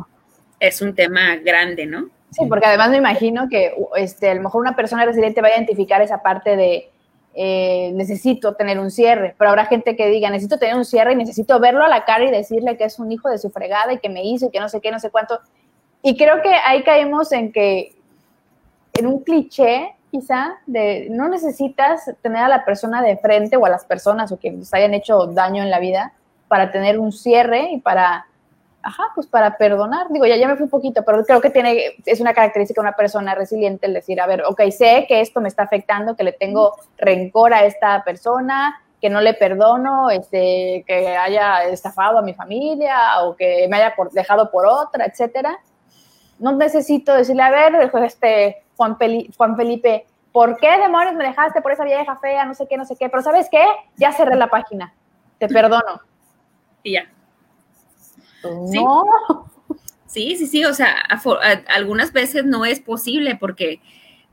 [0.61, 2.11] es un tema grande, ¿no?
[2.30, 5.53] Sí, porque además me imagino que este, a lo mejor una persona resiliente va a
[5.53, 6.90] identificar esa parte de
[7.34, 11.16] eh, necesito tener un cierre, pero habrá gente que diga necesito tener un cierre y
[11.16, 13.99] necesito verlo a la cara y decirle que es un hijo de su fregada y
[13.99, 15.40] que me hizo y que no sé qué, no sé cuánto.
[16.03, 17.96] Y creo que ahí caemos en que,
[18.92, 23.70] en un cliché quizá, de no necesitas tener a la persona de frente o a
[23.70, 26.12] las personas o que les hayan hecho daño en la vida
[26.48, 28.26] para tener un cierre y para,
[28.82, 30.09] ajá, pues para perdonar.
[30.11, 32.86] Digo, ya, ya me fui un poquito, pero creo que tiene, es una característica de
[32.88, 36.24] una persona resiliente el decir, a ver, ok, sé que esto me está afectando, que
[36.24, 42.22] le tengo rencor a esta persona, que no le perdono, este, que haya estafado a
[42.22, 45.59] mi familia o que me haya dejado por otra, etcétera.
[46.38, 48.97] No necesito decirle, a ver, este, Juan,
[49.37, 52.45] Juan Felipe, ¿por qué demonios me dejaste por esa vieja fea?
[52.45, 53.09] No sé qué, no sé qué.
[53.09, 53.64] Pero ¿sabes qué?
[53.97, 54.95] Ya cerré la página.
[55.39, 56.01] Te perdono.
[56.85, 57.11] Y ya.
[58.45, 59.05] No.
[60.07, 60.64] Sí, sí, sí.
[60.64, 60.95] O sea,
[61.74, 63.81] algunas veces no es posible porque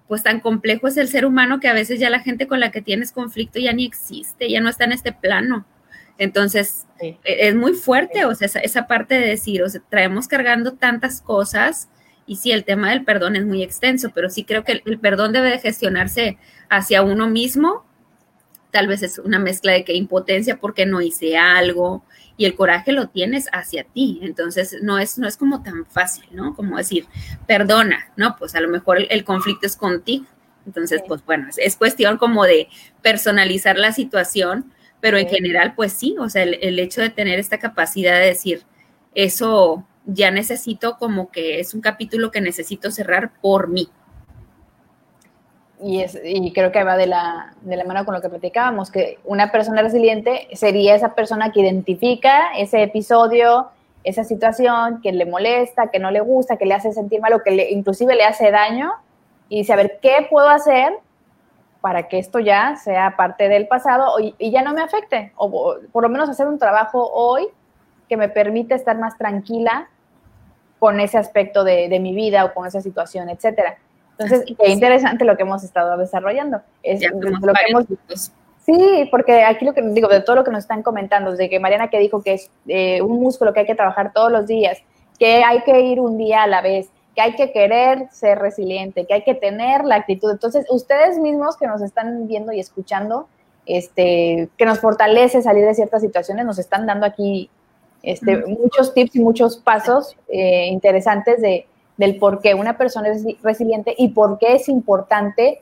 [0.08, 2.70] pues tan complejo es el ser humano que a veces ya la gente con la
[2.70, 5.66] que tienes conflicto ya ni existe, ya no está en este plano.
[6.20, 10.28] Entonces, e, es muy fuerte, o sea, esa, esa, parte de decir, o sea, traemos
[10.28, 11.89] cargando tantas cosas
[12.28, 15.32] y sí, el tema del perdón es muy extenso, pero sí creo que el, perdón
[15.32, 16.38] debe de gestionarse
[16.69, 17.86] hacia uno mismo.
[18.71, 22.03] Tal vez es una mezcla de que impotencia porque no hice algo
[22.36, 24.19] y el coraje lo tienes hacia ti.
[24.23, 26.55] Entonces no es, no es como tan fácil, ¿no?
[26.55, 27.05] Como decir,
[27.45, 28.36] perdona, ¿no?
[28.38, 30.26] Pues a lo mejor el, conflicto es contigo.
[30.65, 32.69] Entonces, pues bueno, es, cuestión como de
[33.03, 37.38] personalizar la situación, pero en general, pues sí, o sea, el, el hecho de tener
[37.38, 38.63] esta capacidad de decir,
[39.13, 43.89] eso ya necesito como que es un capítulo que necesito cerrar por mí.
[45.82, 48.91] Y, es, y creo que va de la, de la mano con lo que platicábamos,
[48.91, 53.68] que una persona resiliente sería esa persona que identifica ese episodio,
[54.03, 57.43] esa situación que le molesta, que no le gusta, que le hace sentir mal o
[57.43, 58.93] que le, inclusive le hace daño
[59.49, 60.93] y dice, a ver, ¿qué puedo hacer
[61.82, 65.34] para que esto ya sea parte del pasado y, y ya no me afecte?
[65.36, 67.47] O por lo menos hacer un trabajo hoy
[68.08, 69.89] que me permita estar más tranquila
[70.86, 73.76] con ese aspecto de, de mi vida o con esa situación, etcétera.
[74.20, 76.62] Entonces, qué interesante lo que hemos estado desarrollando.
[76.84, 77.86] Es lo que hemos,
[78.64, 81.60] sí, porque aquí lo que digo, de todo lo que nos están comentando, de que
[81.60, 84.78] Mariana que dijo que es eh, un músculo que hay que trabajar todos los días,
[85.18, 89.08] que hay que ir un día a la vez, que hay que querer ser resiliente,
[89.08, 90.30] que hay que tener la actitud.
[90.30, 93.28] Entonces, ustedes mismos que nos están viendo y escuchando,
[93.66, 97.50] este, que nos fortalece salir de ciertas situaciones, nos están dando aquí
[98.06, 101.66] este, muchos tips y muchos pasos eh, interesantes de,
[101.97, 105.60] del por qué una persona es resiliente y por qué es importante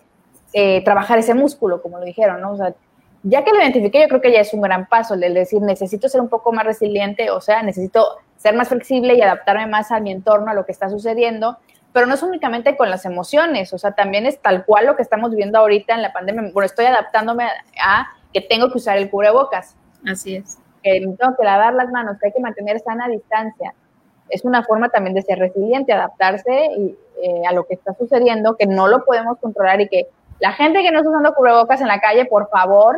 [0.51, 2.51] eh, trabajar ese músculo, como lo dijeron, ¿no?
[2.51, 2.75] O sea,
[3.23, 6.09] ya que lo identifiqué, yo creo que ya es un gran paso, el decir, necesito
[6.09, 10.01] ser un poco más resiliente, o sea, necesito ser más flexible y adaptarme más a
[10.01, 11.57] mi entorno, a lo que está sucediendo,
[11.93, 15.01] pero no es únicamente con las emociones, o sea, también es tal cual lo que
[15.01, 16.51] estamos viviendo ahorita en la pandemia.
[16.51, 17.45] Bueno, estoy adaptándome
[17.81, 19.77] a que tengo que usar el cubrebocas.
[20.05, 23.73] Así es que tengo que lavar las manos, que hay que mantener sana distancia.
[24.29, 28.55] Es una forma también de ser resiliente, adaptarse y, eh, a lo que está sucediendo,
[28.55, 30.07] que no lo podemos controlar y que
[30.39, 32.97] la gente que no está usando cubrebocas en la calle, por favor,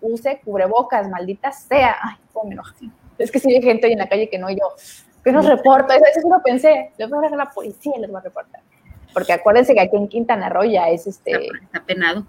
[0.00, 1.96] use cubrebocas, maldita sea.
[2.02, 2.74] Ay, cómo me enoja.
[3.18, 4.74] Es que si hay gente hoy en la calle que no, yo,
[5.22, 5.94] que nos reporta.
[5.94, 6.92] Eso, eso lo pensé.
[6.96, 8.62] Les voy a dejar a la policía, les voy a reportar.
[9.12, 11.48] Porque acuérdense que aquí en Quintana Roo ya es este.
[11.62, 12.24] Está, penado.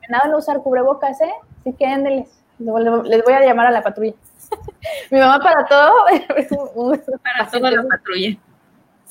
[0.00, 1.32] Penado no usar cubrebocas, ¿eh?
[1.60, 2.24] Así que.
[2.60, 4.14] Les voy a llamar a la patrulla.
[5.10, 5.92] Mi mamá para todo.
[7.22, 8.36] para todo la patrulla.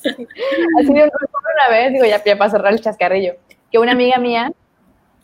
[0.00, 3.34] Así una vez, digo, ya, para cerrar el chascarrillo,
[3.70, 4.52] que una amiga mía,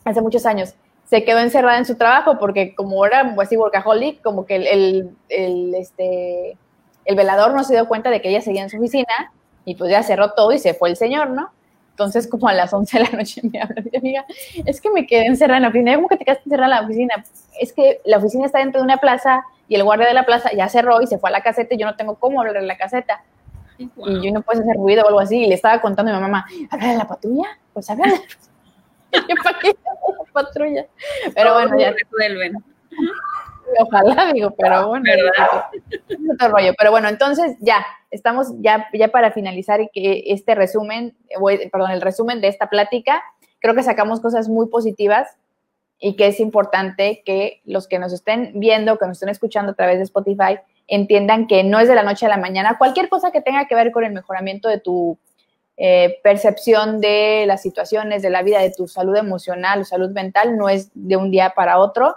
[0.04, 0.74] hace muchos años,
[1.06, 5.74] se quedó encerrada en su trabajo porque como era así workaholic, como que el, el,
[5.74, 6.58] este,
[7.04, 9.32] el velador no se dio cuenta de que ella seguía en su oficina
[9.64, 11.50] y pues ya cerró todo y se fue el señor, ¿no?
[11.96, 14.26] Entonces, como a las 11 de la noche me habla mi amiga,
[14.66, 15.94] es que me quedé encerrada en la oficina.
[15.94, 17.24] ¿Cómo que te quedaste encerrada en la oficina?
[17.58, 20.50] Es que la oficina está dentro de una plaza y el guardia de la plaza
[20.52, 22.66] ya cerró y se fue a la caseta y yo no tengo cómo hablar en
[22.66, 23.24] la caseta.
[23.78, 25.44] Y yo no puedo hacer ruido o algo así.
[25.44, 27.48] Y le estaba contando a mi mamá, ¿habla de la patrulla?
[27.72, 28.04] Pues habla
[29.10, 30.86] de la ¿Para qué la patrulla?
[31.34, 31.92] Pero bueno, ya.
[31.92, 32.62] Resuelven.
[33.80, 35.04] Ojalá, digo, pero bueno.
[36.32, 36.72] Otro rollo.
[36.78, 41.16] Pero bueno, entonces ya, estamos ya, ya para finalizar que este resumen,
[41.72, 43.22] perdón, el resumen de esta plática,
[43.60, 45.28] creo que sacamos cosas muy positivas
[45.98, 49.74] y que es importante que los que nos estén viendo, que nos estén escuchando a
[49.74, 52.76] través de Spotify, entiendan que no es de la noche a la mañana.
[52.78, 55.18] Cualquier cosa que tenga que ver con el mejoramiento de tu
[55.78, 60.68] eh, percepción de las situaciones, de la vida, de tu salud emocional salud mental, no
[60.68, 62.16] es de un día para otro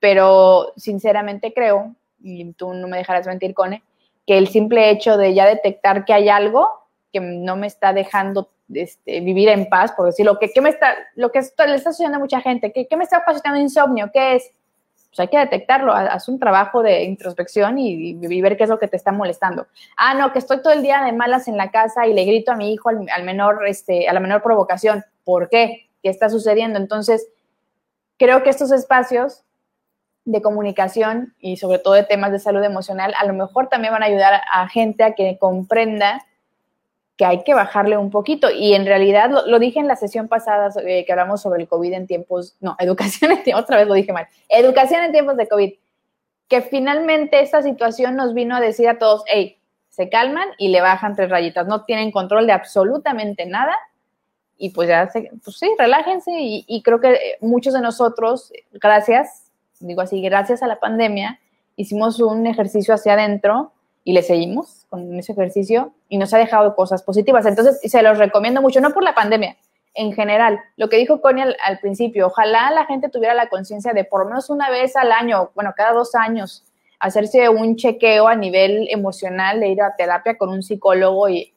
[0.00, 3.82] pero sinceramente creo, y tú no me dejarás mentir, Cone,
[4.26, 6.68] que el simple hecho de ya detectar que hay algo
[7.12, 10.94] que no me está dejando este, vivir en paz, por decirlo, que, ¿qué me está,
[11.14, 14.10] lo que le está sucediendo a mucha gente, ¿qué, me está ocasionando insomnio?
[14.12, 14.50] ¿Qué es?
[15.08, 18.88] Pues hay que detectarlo, haz un trabajo de introspección y, ver qué es lo que
[18.88, 19.66] te está molestando.
[19.96, 22.52] Ah, no, que estoy todo el día de malas en la casa y le grito
[22.52, 25.02] a mi hijo al, al menor, este, a la menor provocación.
[25.24, 25.88] ¿Por qué?
[26.02, 26.78] ¿Qué está sucediendo?
[26.78, 27.26] Entonces,
[28.18, 29.44] creo que estos espacios
[30.28, 34.02] de comunicación y sobre todo de temas de salud emocional, a lo mejor también van
[34.02, 36.22] a ayudar a gente a que comprenda
[37.16, 38.50] que hay que bajarle un poquito.
[38.50, 41.94] Y en realidad, lo, dije en la sesión pasada eh, que hablamos sobre el COVID
[41.94, 45.72] en tiempos, no, educación en otra vez lo dije mal, educación en tiempos de COVID,
[46.46, 49.58] que finalmente esta situación nos vino a decir a todos, hey,
[49.88, 53.74] se calman y le bajan tres rayitas, no tienen control de absolutamente nada.
[54.58, 55.08] Y pues ya,
[55.44, 59.47] pues sí, relájense y creo que muchos de nosotros, gracias
[59.80, 61.40] digo así, gracias a la pandemia,
[61.76, 63.72] hicimos un ejercicio hacia adentro
[64.04, 67.46] y le seguimos con ese ejercicio y nos ha dejado cosas positivas.
[67.46, 69.56] Entonces, se los recomiendo mucho, no por la pandemia,
[69.94, 70.60] en general.
[70.76, 74.30] Lo que dijo Connie al, principio, ojalá la gente tuviera la conciencia de por lo
[74.30, 76.64] menos una vez al año, bueno, cada dos años,
[77.00, 81.54] hacerse un chequeo a nivel emocional de ir a terapia con un psicólogo y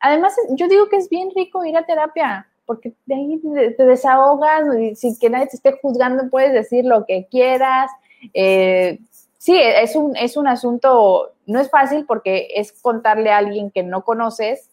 [0.00, 3.42] además yo digo que es bien rico ir a terapia porque de ahí
[3.78, 4.64] te desahogas,
[4.94, 7.90] sin que nadie te esté juzgando, puedes decir lo que quieras.
[8.34, 8.98] Eh,
[9.38, 13.82] sí, es un, es un asunto, no es fácil porque es contarle a alguien que
[13.82, 14.68] no conoces,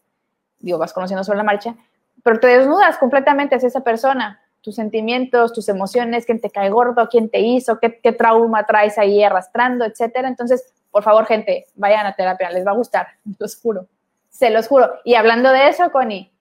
[0.60, 1.74] digo, vas conociendo sobre la marcha,
[2.22, 7.08] pero te desnudas completamente hacia esa persona, tus sentimientos, tus emociones, quién te cae gordo,
[7.08, 10.28] quién te hizo, qué, qué trauma traes ahí arrastrando, etcétera.
[10.28, 13.08] Entonces, por favor, gente, vayan a terapia, les va a gustar,
[13.39, 13.88] los juro,
[14.30, 14.96] se los juro.
[15.06, 16.35] Y hablando de eso, Connie,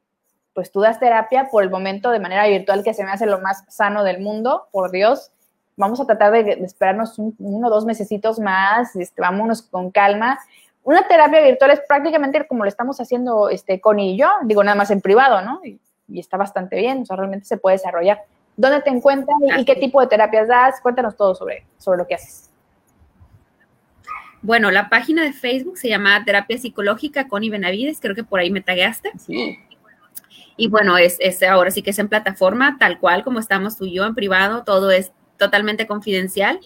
[0.55, 3.41] pues tú das terapia por el momento de manera virtual, que se me hace lo
[3.41, 5.33] más sano del mundo, por Dios.
[5.77, 10.39] Vamos a tratar de, esperarnos uno o dos mesecitos más, este, vámonos con calma.
[10.85, 14.77] Una terapia virtual es prácticamente como lo estamos haciendo este, Connie y yo, digo nada
[14.77, 15.61] más en privado, ¿no?
[15.65, 15.81] Y,
[16.19, 18.21] está bastante bien, o sea, realmente se puede desarrollar.
[18.57, 20.81] ¿Dónde te encuentras y, qué tipo de terapias das?
[20.81, 22.51] Cuéntanos todo sobre, sobre lo que haces.
[24.43, 28.51] Bueno, la página de Facebook se llama Terapia Psicológica Connie Benavides, creo que por ahí
[28.51, 29.13] me tagueaste.
[29.19, 29.59] Sí.
[30.57, 33.95] Y bueno, es, ahora sí que es en plataforma, tal cual como estamos tú y
[33.95, 36.61] yo en privado, todo es totalmente confidencial.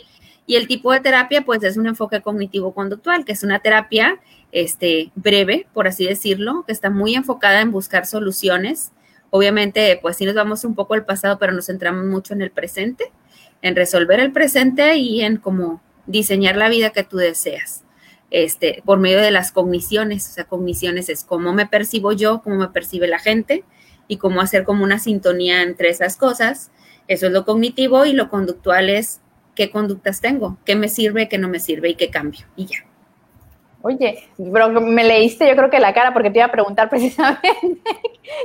[0.46, 4.18] Y el tipo de terapia, pues es un enfoque cognitivo-conductual, que es una terapia
[4.52, 8.92] este, breve, por así decirlo, que está muy enfocada en buscar soluciones.
[9.30, 12.50] Obviamente, pues sí nos vamos un poco al pasado, pero nos centramos mucho en el
[12.50, 13.12] presente,
[13.60, 17.84] en resolver el presente y en cómo diseñar la vida que tú deseas
[18.30, 20.28] este, por medio de las cogniciones.
[20.28, 23.64] O sea, cogniciones es cómo me percibo yo, cómo me percibe la gente
[24.08, 26.72] y cómo hacer como una sintonía entre esas cosas.
[27.06, 29.20] Eso es lo cognitivo y lo conductual es
[29.54, 32.46] qué conductas tengo, qué me sirve, qué no me sirve y qué cambio.
[32.56, 32.78] Y ya.
[33.82, 37.80] Oye, pero me leíste yo creo que la cara porque te iba a preguntar precisamente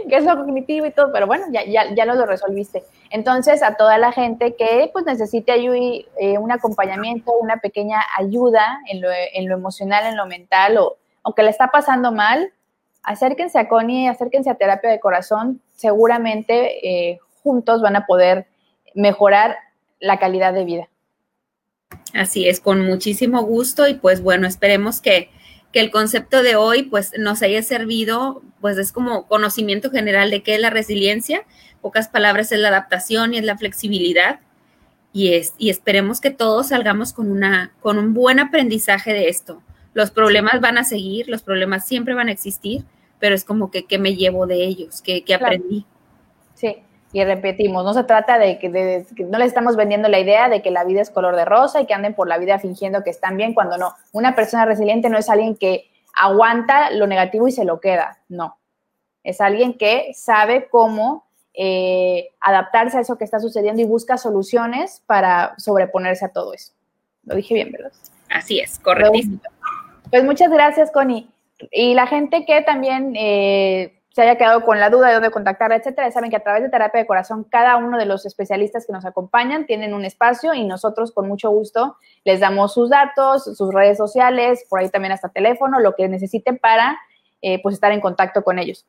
[0.07, 2.83] qué es lo cognitivo y todo, pero bueno, ya, ya, ya lo resolviste.
[3.09, 9.01] Entonces, a toda la gente que pues necesite eh, un acompañamiento, una pequeña ayuda en
[9.01, 12.51] lo, en lo emocional, en lo mental, o aunque le está pasando mal,
[13.03, 18.47] acérquense a Connie, acérquense a terapia de corazón, seguramente eh, juntos van a poder
[18.95, 19.57] mejorar
[19.99, 20.89] la calidad de vida.
[22.13, 25.29] Así es, con muchísimo gusto y pues bueno, esperemos que,
[25.73, 30.53] el concepto de hoy pues nos haya servido, pues es como conocimiento general de qué
[30.53, 31.47] es la resiliencia,
[31.81, 34.39] pocas palabras es la adaptación y es la flexibilidad
[35.13, 39.63] y, es, y esperemos que todos salgamos con, una, con un buen aprendizaje de esto.
[39.93, 42.83] Los problemas van a seguir, los problemas siempre van a existir,
[43.19, 45.85] pero es como que qué me llevo de ellos, qué, aprendí.
[46.55, 50.19] Sí, Y repetimos, no se trata de que, de que, no les estamos vendiendo la
[50.19, 52.59] idea de que la vida es color de rosa y que anden por la vida
[52.59, 53.95] fingiendo que están bien cuando no.
[54.11, 58.57] Una persona resiliente no es alguien que aguanta lo negativo y se lo queda, no.
[59.23, 65.03] Es alguien que sabe cómo eh, adaptarse a eso que está sucediendo y busca soluciones
[65.05, 66.73] para sobreponerse a todo eso.
[67.25, 67.91] Lo dije bien, ¿verdad?
[68.29, 69.39] Así es, correctísimo.
[70.13, 71.27] Pues muchas gracias, Connie.
[71.71, 75.77] Y la gente que también eh, se haya quedado con la duda de dónde contactarla,
[75.77, 78.93] etcétera, saben que a través de Terapia de Corazón, cada uno de los especialistas que
[78.93, 83.73] nos acompañan tienen un espacio y nosotros con mucho gusto les damos sus datos, sus
[83.73, 86.95] redes sociales, por ahí también hasta teléfono, lo que necesiten para
[87.41, 88.85] eh, pues estar en contacto con ellos.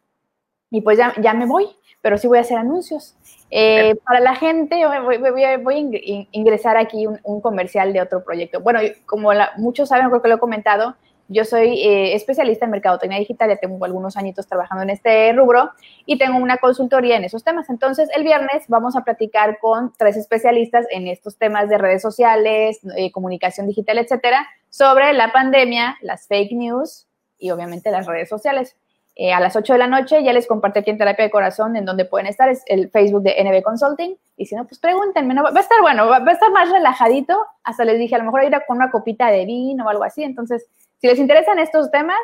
[0.71, 1.69] Y pues ya, ya me voy,
[2.03, 3.17] pero sí voy a hacer anuncios.
[3.51, 5.89] Eh, para la gente, voy, voy, voy, a
[6.33, 8.61] ingresar aquí un, un, comercial de otro proyecto.
[8.61, 10.97] Bueno, como la, muchos saben, creo que lo he comentado,
[11.29, 15.71] yo soy eh, especialista en mercadotecnia digital, ya tengo algunos añitos trabajando en este rubro
[16.05, 17.71] y tengo una consultoría en esos temas.
[17.71, 22.81] Entonces, el viernes vamos a platicar con tres especialistas en estos temas de redes sociales,
[22.97, 27.07] eh, comunicación digital, etcétera, sobre la pandemia, las fake news
[27.39, 28.77] y obviamente las redes sociales.
[29.17, 31.77] Eh, a las 8 de la noche ya les compartí aquí en Terapia de Corazón
[31.77, 34.17] en donde pueden estar, es el Facebook de NB Consulting.
[34.37, 35.45] Y si no, pues pregúntenme, ¿no?
[35.45, 37.47] va a estar bueno, va, a estar más relajadito.
[37.63, 40.25] Hasta les dije, a lo mejor ir con una copita de vino o algo así.
[40.25, 40.67] Entonces,
[41.05, 42.17] si les interesan estos temas,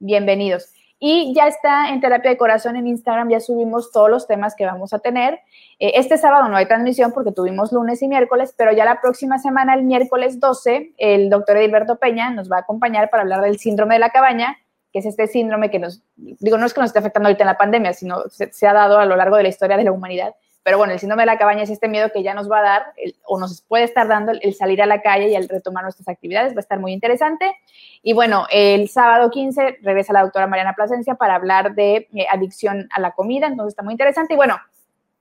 [0.00, 0.72] bienvenidos.
[0.98, 4.66] Y ya está en Terapia de Corazón en Instagram, ya subimos todos los temas que
[4.66, 5.34] vamos a tener.
[5.78, 9.38] Eh, este sábado no hay transmisión porque tuvimos lunes y miércoles, pero ya la próxima
[9.38, 13.60] semana, el miércoles 12, el doctor Edilberto Peña nos va a acompañar para hablar del
[13.60, 14.56] síndrome de la cabaña,
[14.92, 17.50] que es este síndrome que nos, digo, no es que nos esté afectando ahorita en
[17.50, 19.92] la pandemia, sino se, se ha dado a lo largo de la historia de la
[19.92, 20.34] humanidad
[20.66, 22.62] pero bueno, el síndrome de la cabaña es este miedo que ya nos va a
[22.62, 22.86] dar
[23.22, 26.54] o nos puede estar dando el, salir a la calle y el retomar nuestras actividades.
[26.54, 27.54] Va a estar muy interesante.
[28.02, 32.88] Y bueno, el sábado 15 regresa la doctora Mariana Plasencia para hablar de eh, adicción
[32.90, 33.46] a la comida.
[33.46, 34.34] Entonces está muy interesante.
[34.34, 34.58] Y bueno,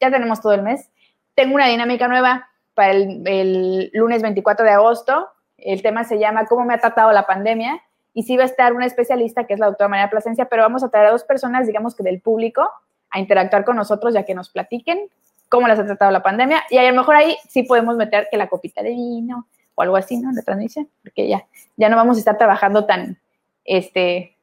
[0.02, 0.90] ya tenemos todo el mes.
[1.36, 5.30] Tengo una dinámica nueva para el, lunes 24 de agosto.
[5.60, 7.84] El tema se llama ¿Cómo me ha tratado la pandemia?
[8.16, 10.84] Y sí va a estar una especialista que es la doctora Mariana Plasencia, pero vamos
[10.84, 12.68] a traer a dos personas, digamos que del público,
[13.12, 15.08] a interactuar con nosotros ya que nos platiquen
[15.56, 16.64] cómo les ha tratado la pandemia.
[16.70, 19.96] Y a lo mejor ahí sí podemos meter que la copita de vino o algo
[19.96, 20.34] así, ¿no?
[20.34, 21.46] De transmisión, porque ya,
[21.78, 23.18] ya no vamos a estar trabajando tan,
[23.64, 24.38] este,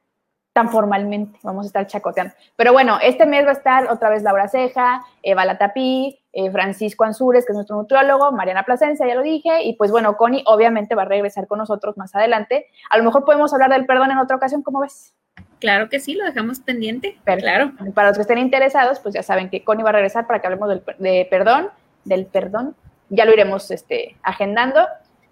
[0.54, 2.34] tan formalmente, vamos a estar chacoteando.
[2.56, 7.04] Pero bueno, este mes va a estar otra vez Laura Ceja, Eva Latapí, eh, Francisco
[7.04, 10.94] Ansures, que es nuestro nutriólogo, Mariana Plasencia, ya lo dije, y pues bueno, Connie obviamente
[10.94, 12.66] va a regresar con nosotros más adelante.
[12.88, 15.14] A lo mejor podemos hablar del perdón en otra ocasión, ¿cómo ves?
[15.62, 17.16] Claro que sí, lo dejamos pendiente.
[17.22, 17.72] Pero, claro.
[17.94, 20.48] Para los que estén interesados, pues ya saben que Connie va a regresar para que
[20.48, 21.68] hablemos del de perdón,
[22.04, 22.74] del perdón.
[23.10, 24.80] Ya lo iremos este, agendando.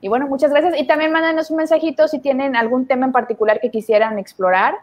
[0.01, 0.78] Y bueno, muchas gracias.
[0.78, 4.76] Y también mándanos un mensajito si tienen algún tema en particular que quisieran explorar.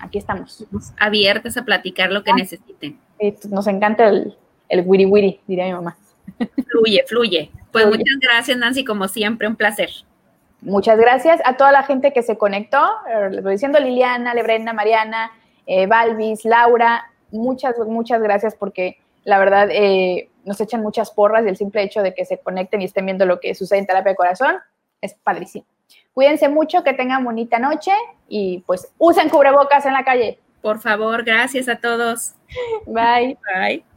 [0.00, 0.60] Aquí estamos.
[0.60, 2.36] Estamos abiertas a platicar lo que ah.
[2.36, 3.00] necesiten.
[3.48, 4.36] Nos encanta el,
[4.68, 5.96] el wiri wiri, diría mi mamá.
[6.68, 7.50] Fluye, fluye.
[7.72, 7.98] Pues fluye.
[7.98, 9.88] muchas gracias, Nancy, como siempre, un placer.
[10.60, 12.82] Muchas gracias a toda la gente que se conectó.
[13.30, 15.30] Les voy diciendo Liliana, Lebrenda, Mariana,
[15.66, 17.10] eh, Balvis, Laura.
[17.30, 22.02] Muchas, muchas gracias porque la verdad eh, nos echan muchas porras y el simple hecho
[22.02, 24.56] de que se conecten y estén viendo lo que sucede en terapia de corazón
[25.00, 25.66] es padrísimo.
[26.14, 27.92] Cuídense mucho, que tengan bonita noche
[28.28, 30.38] y pues usen cubrebocas en la calle.
[30.62, 32.34] Por favor, gracias a todos.
[32.86, 33.36] Bye.
[33.54, 33.95] Bye.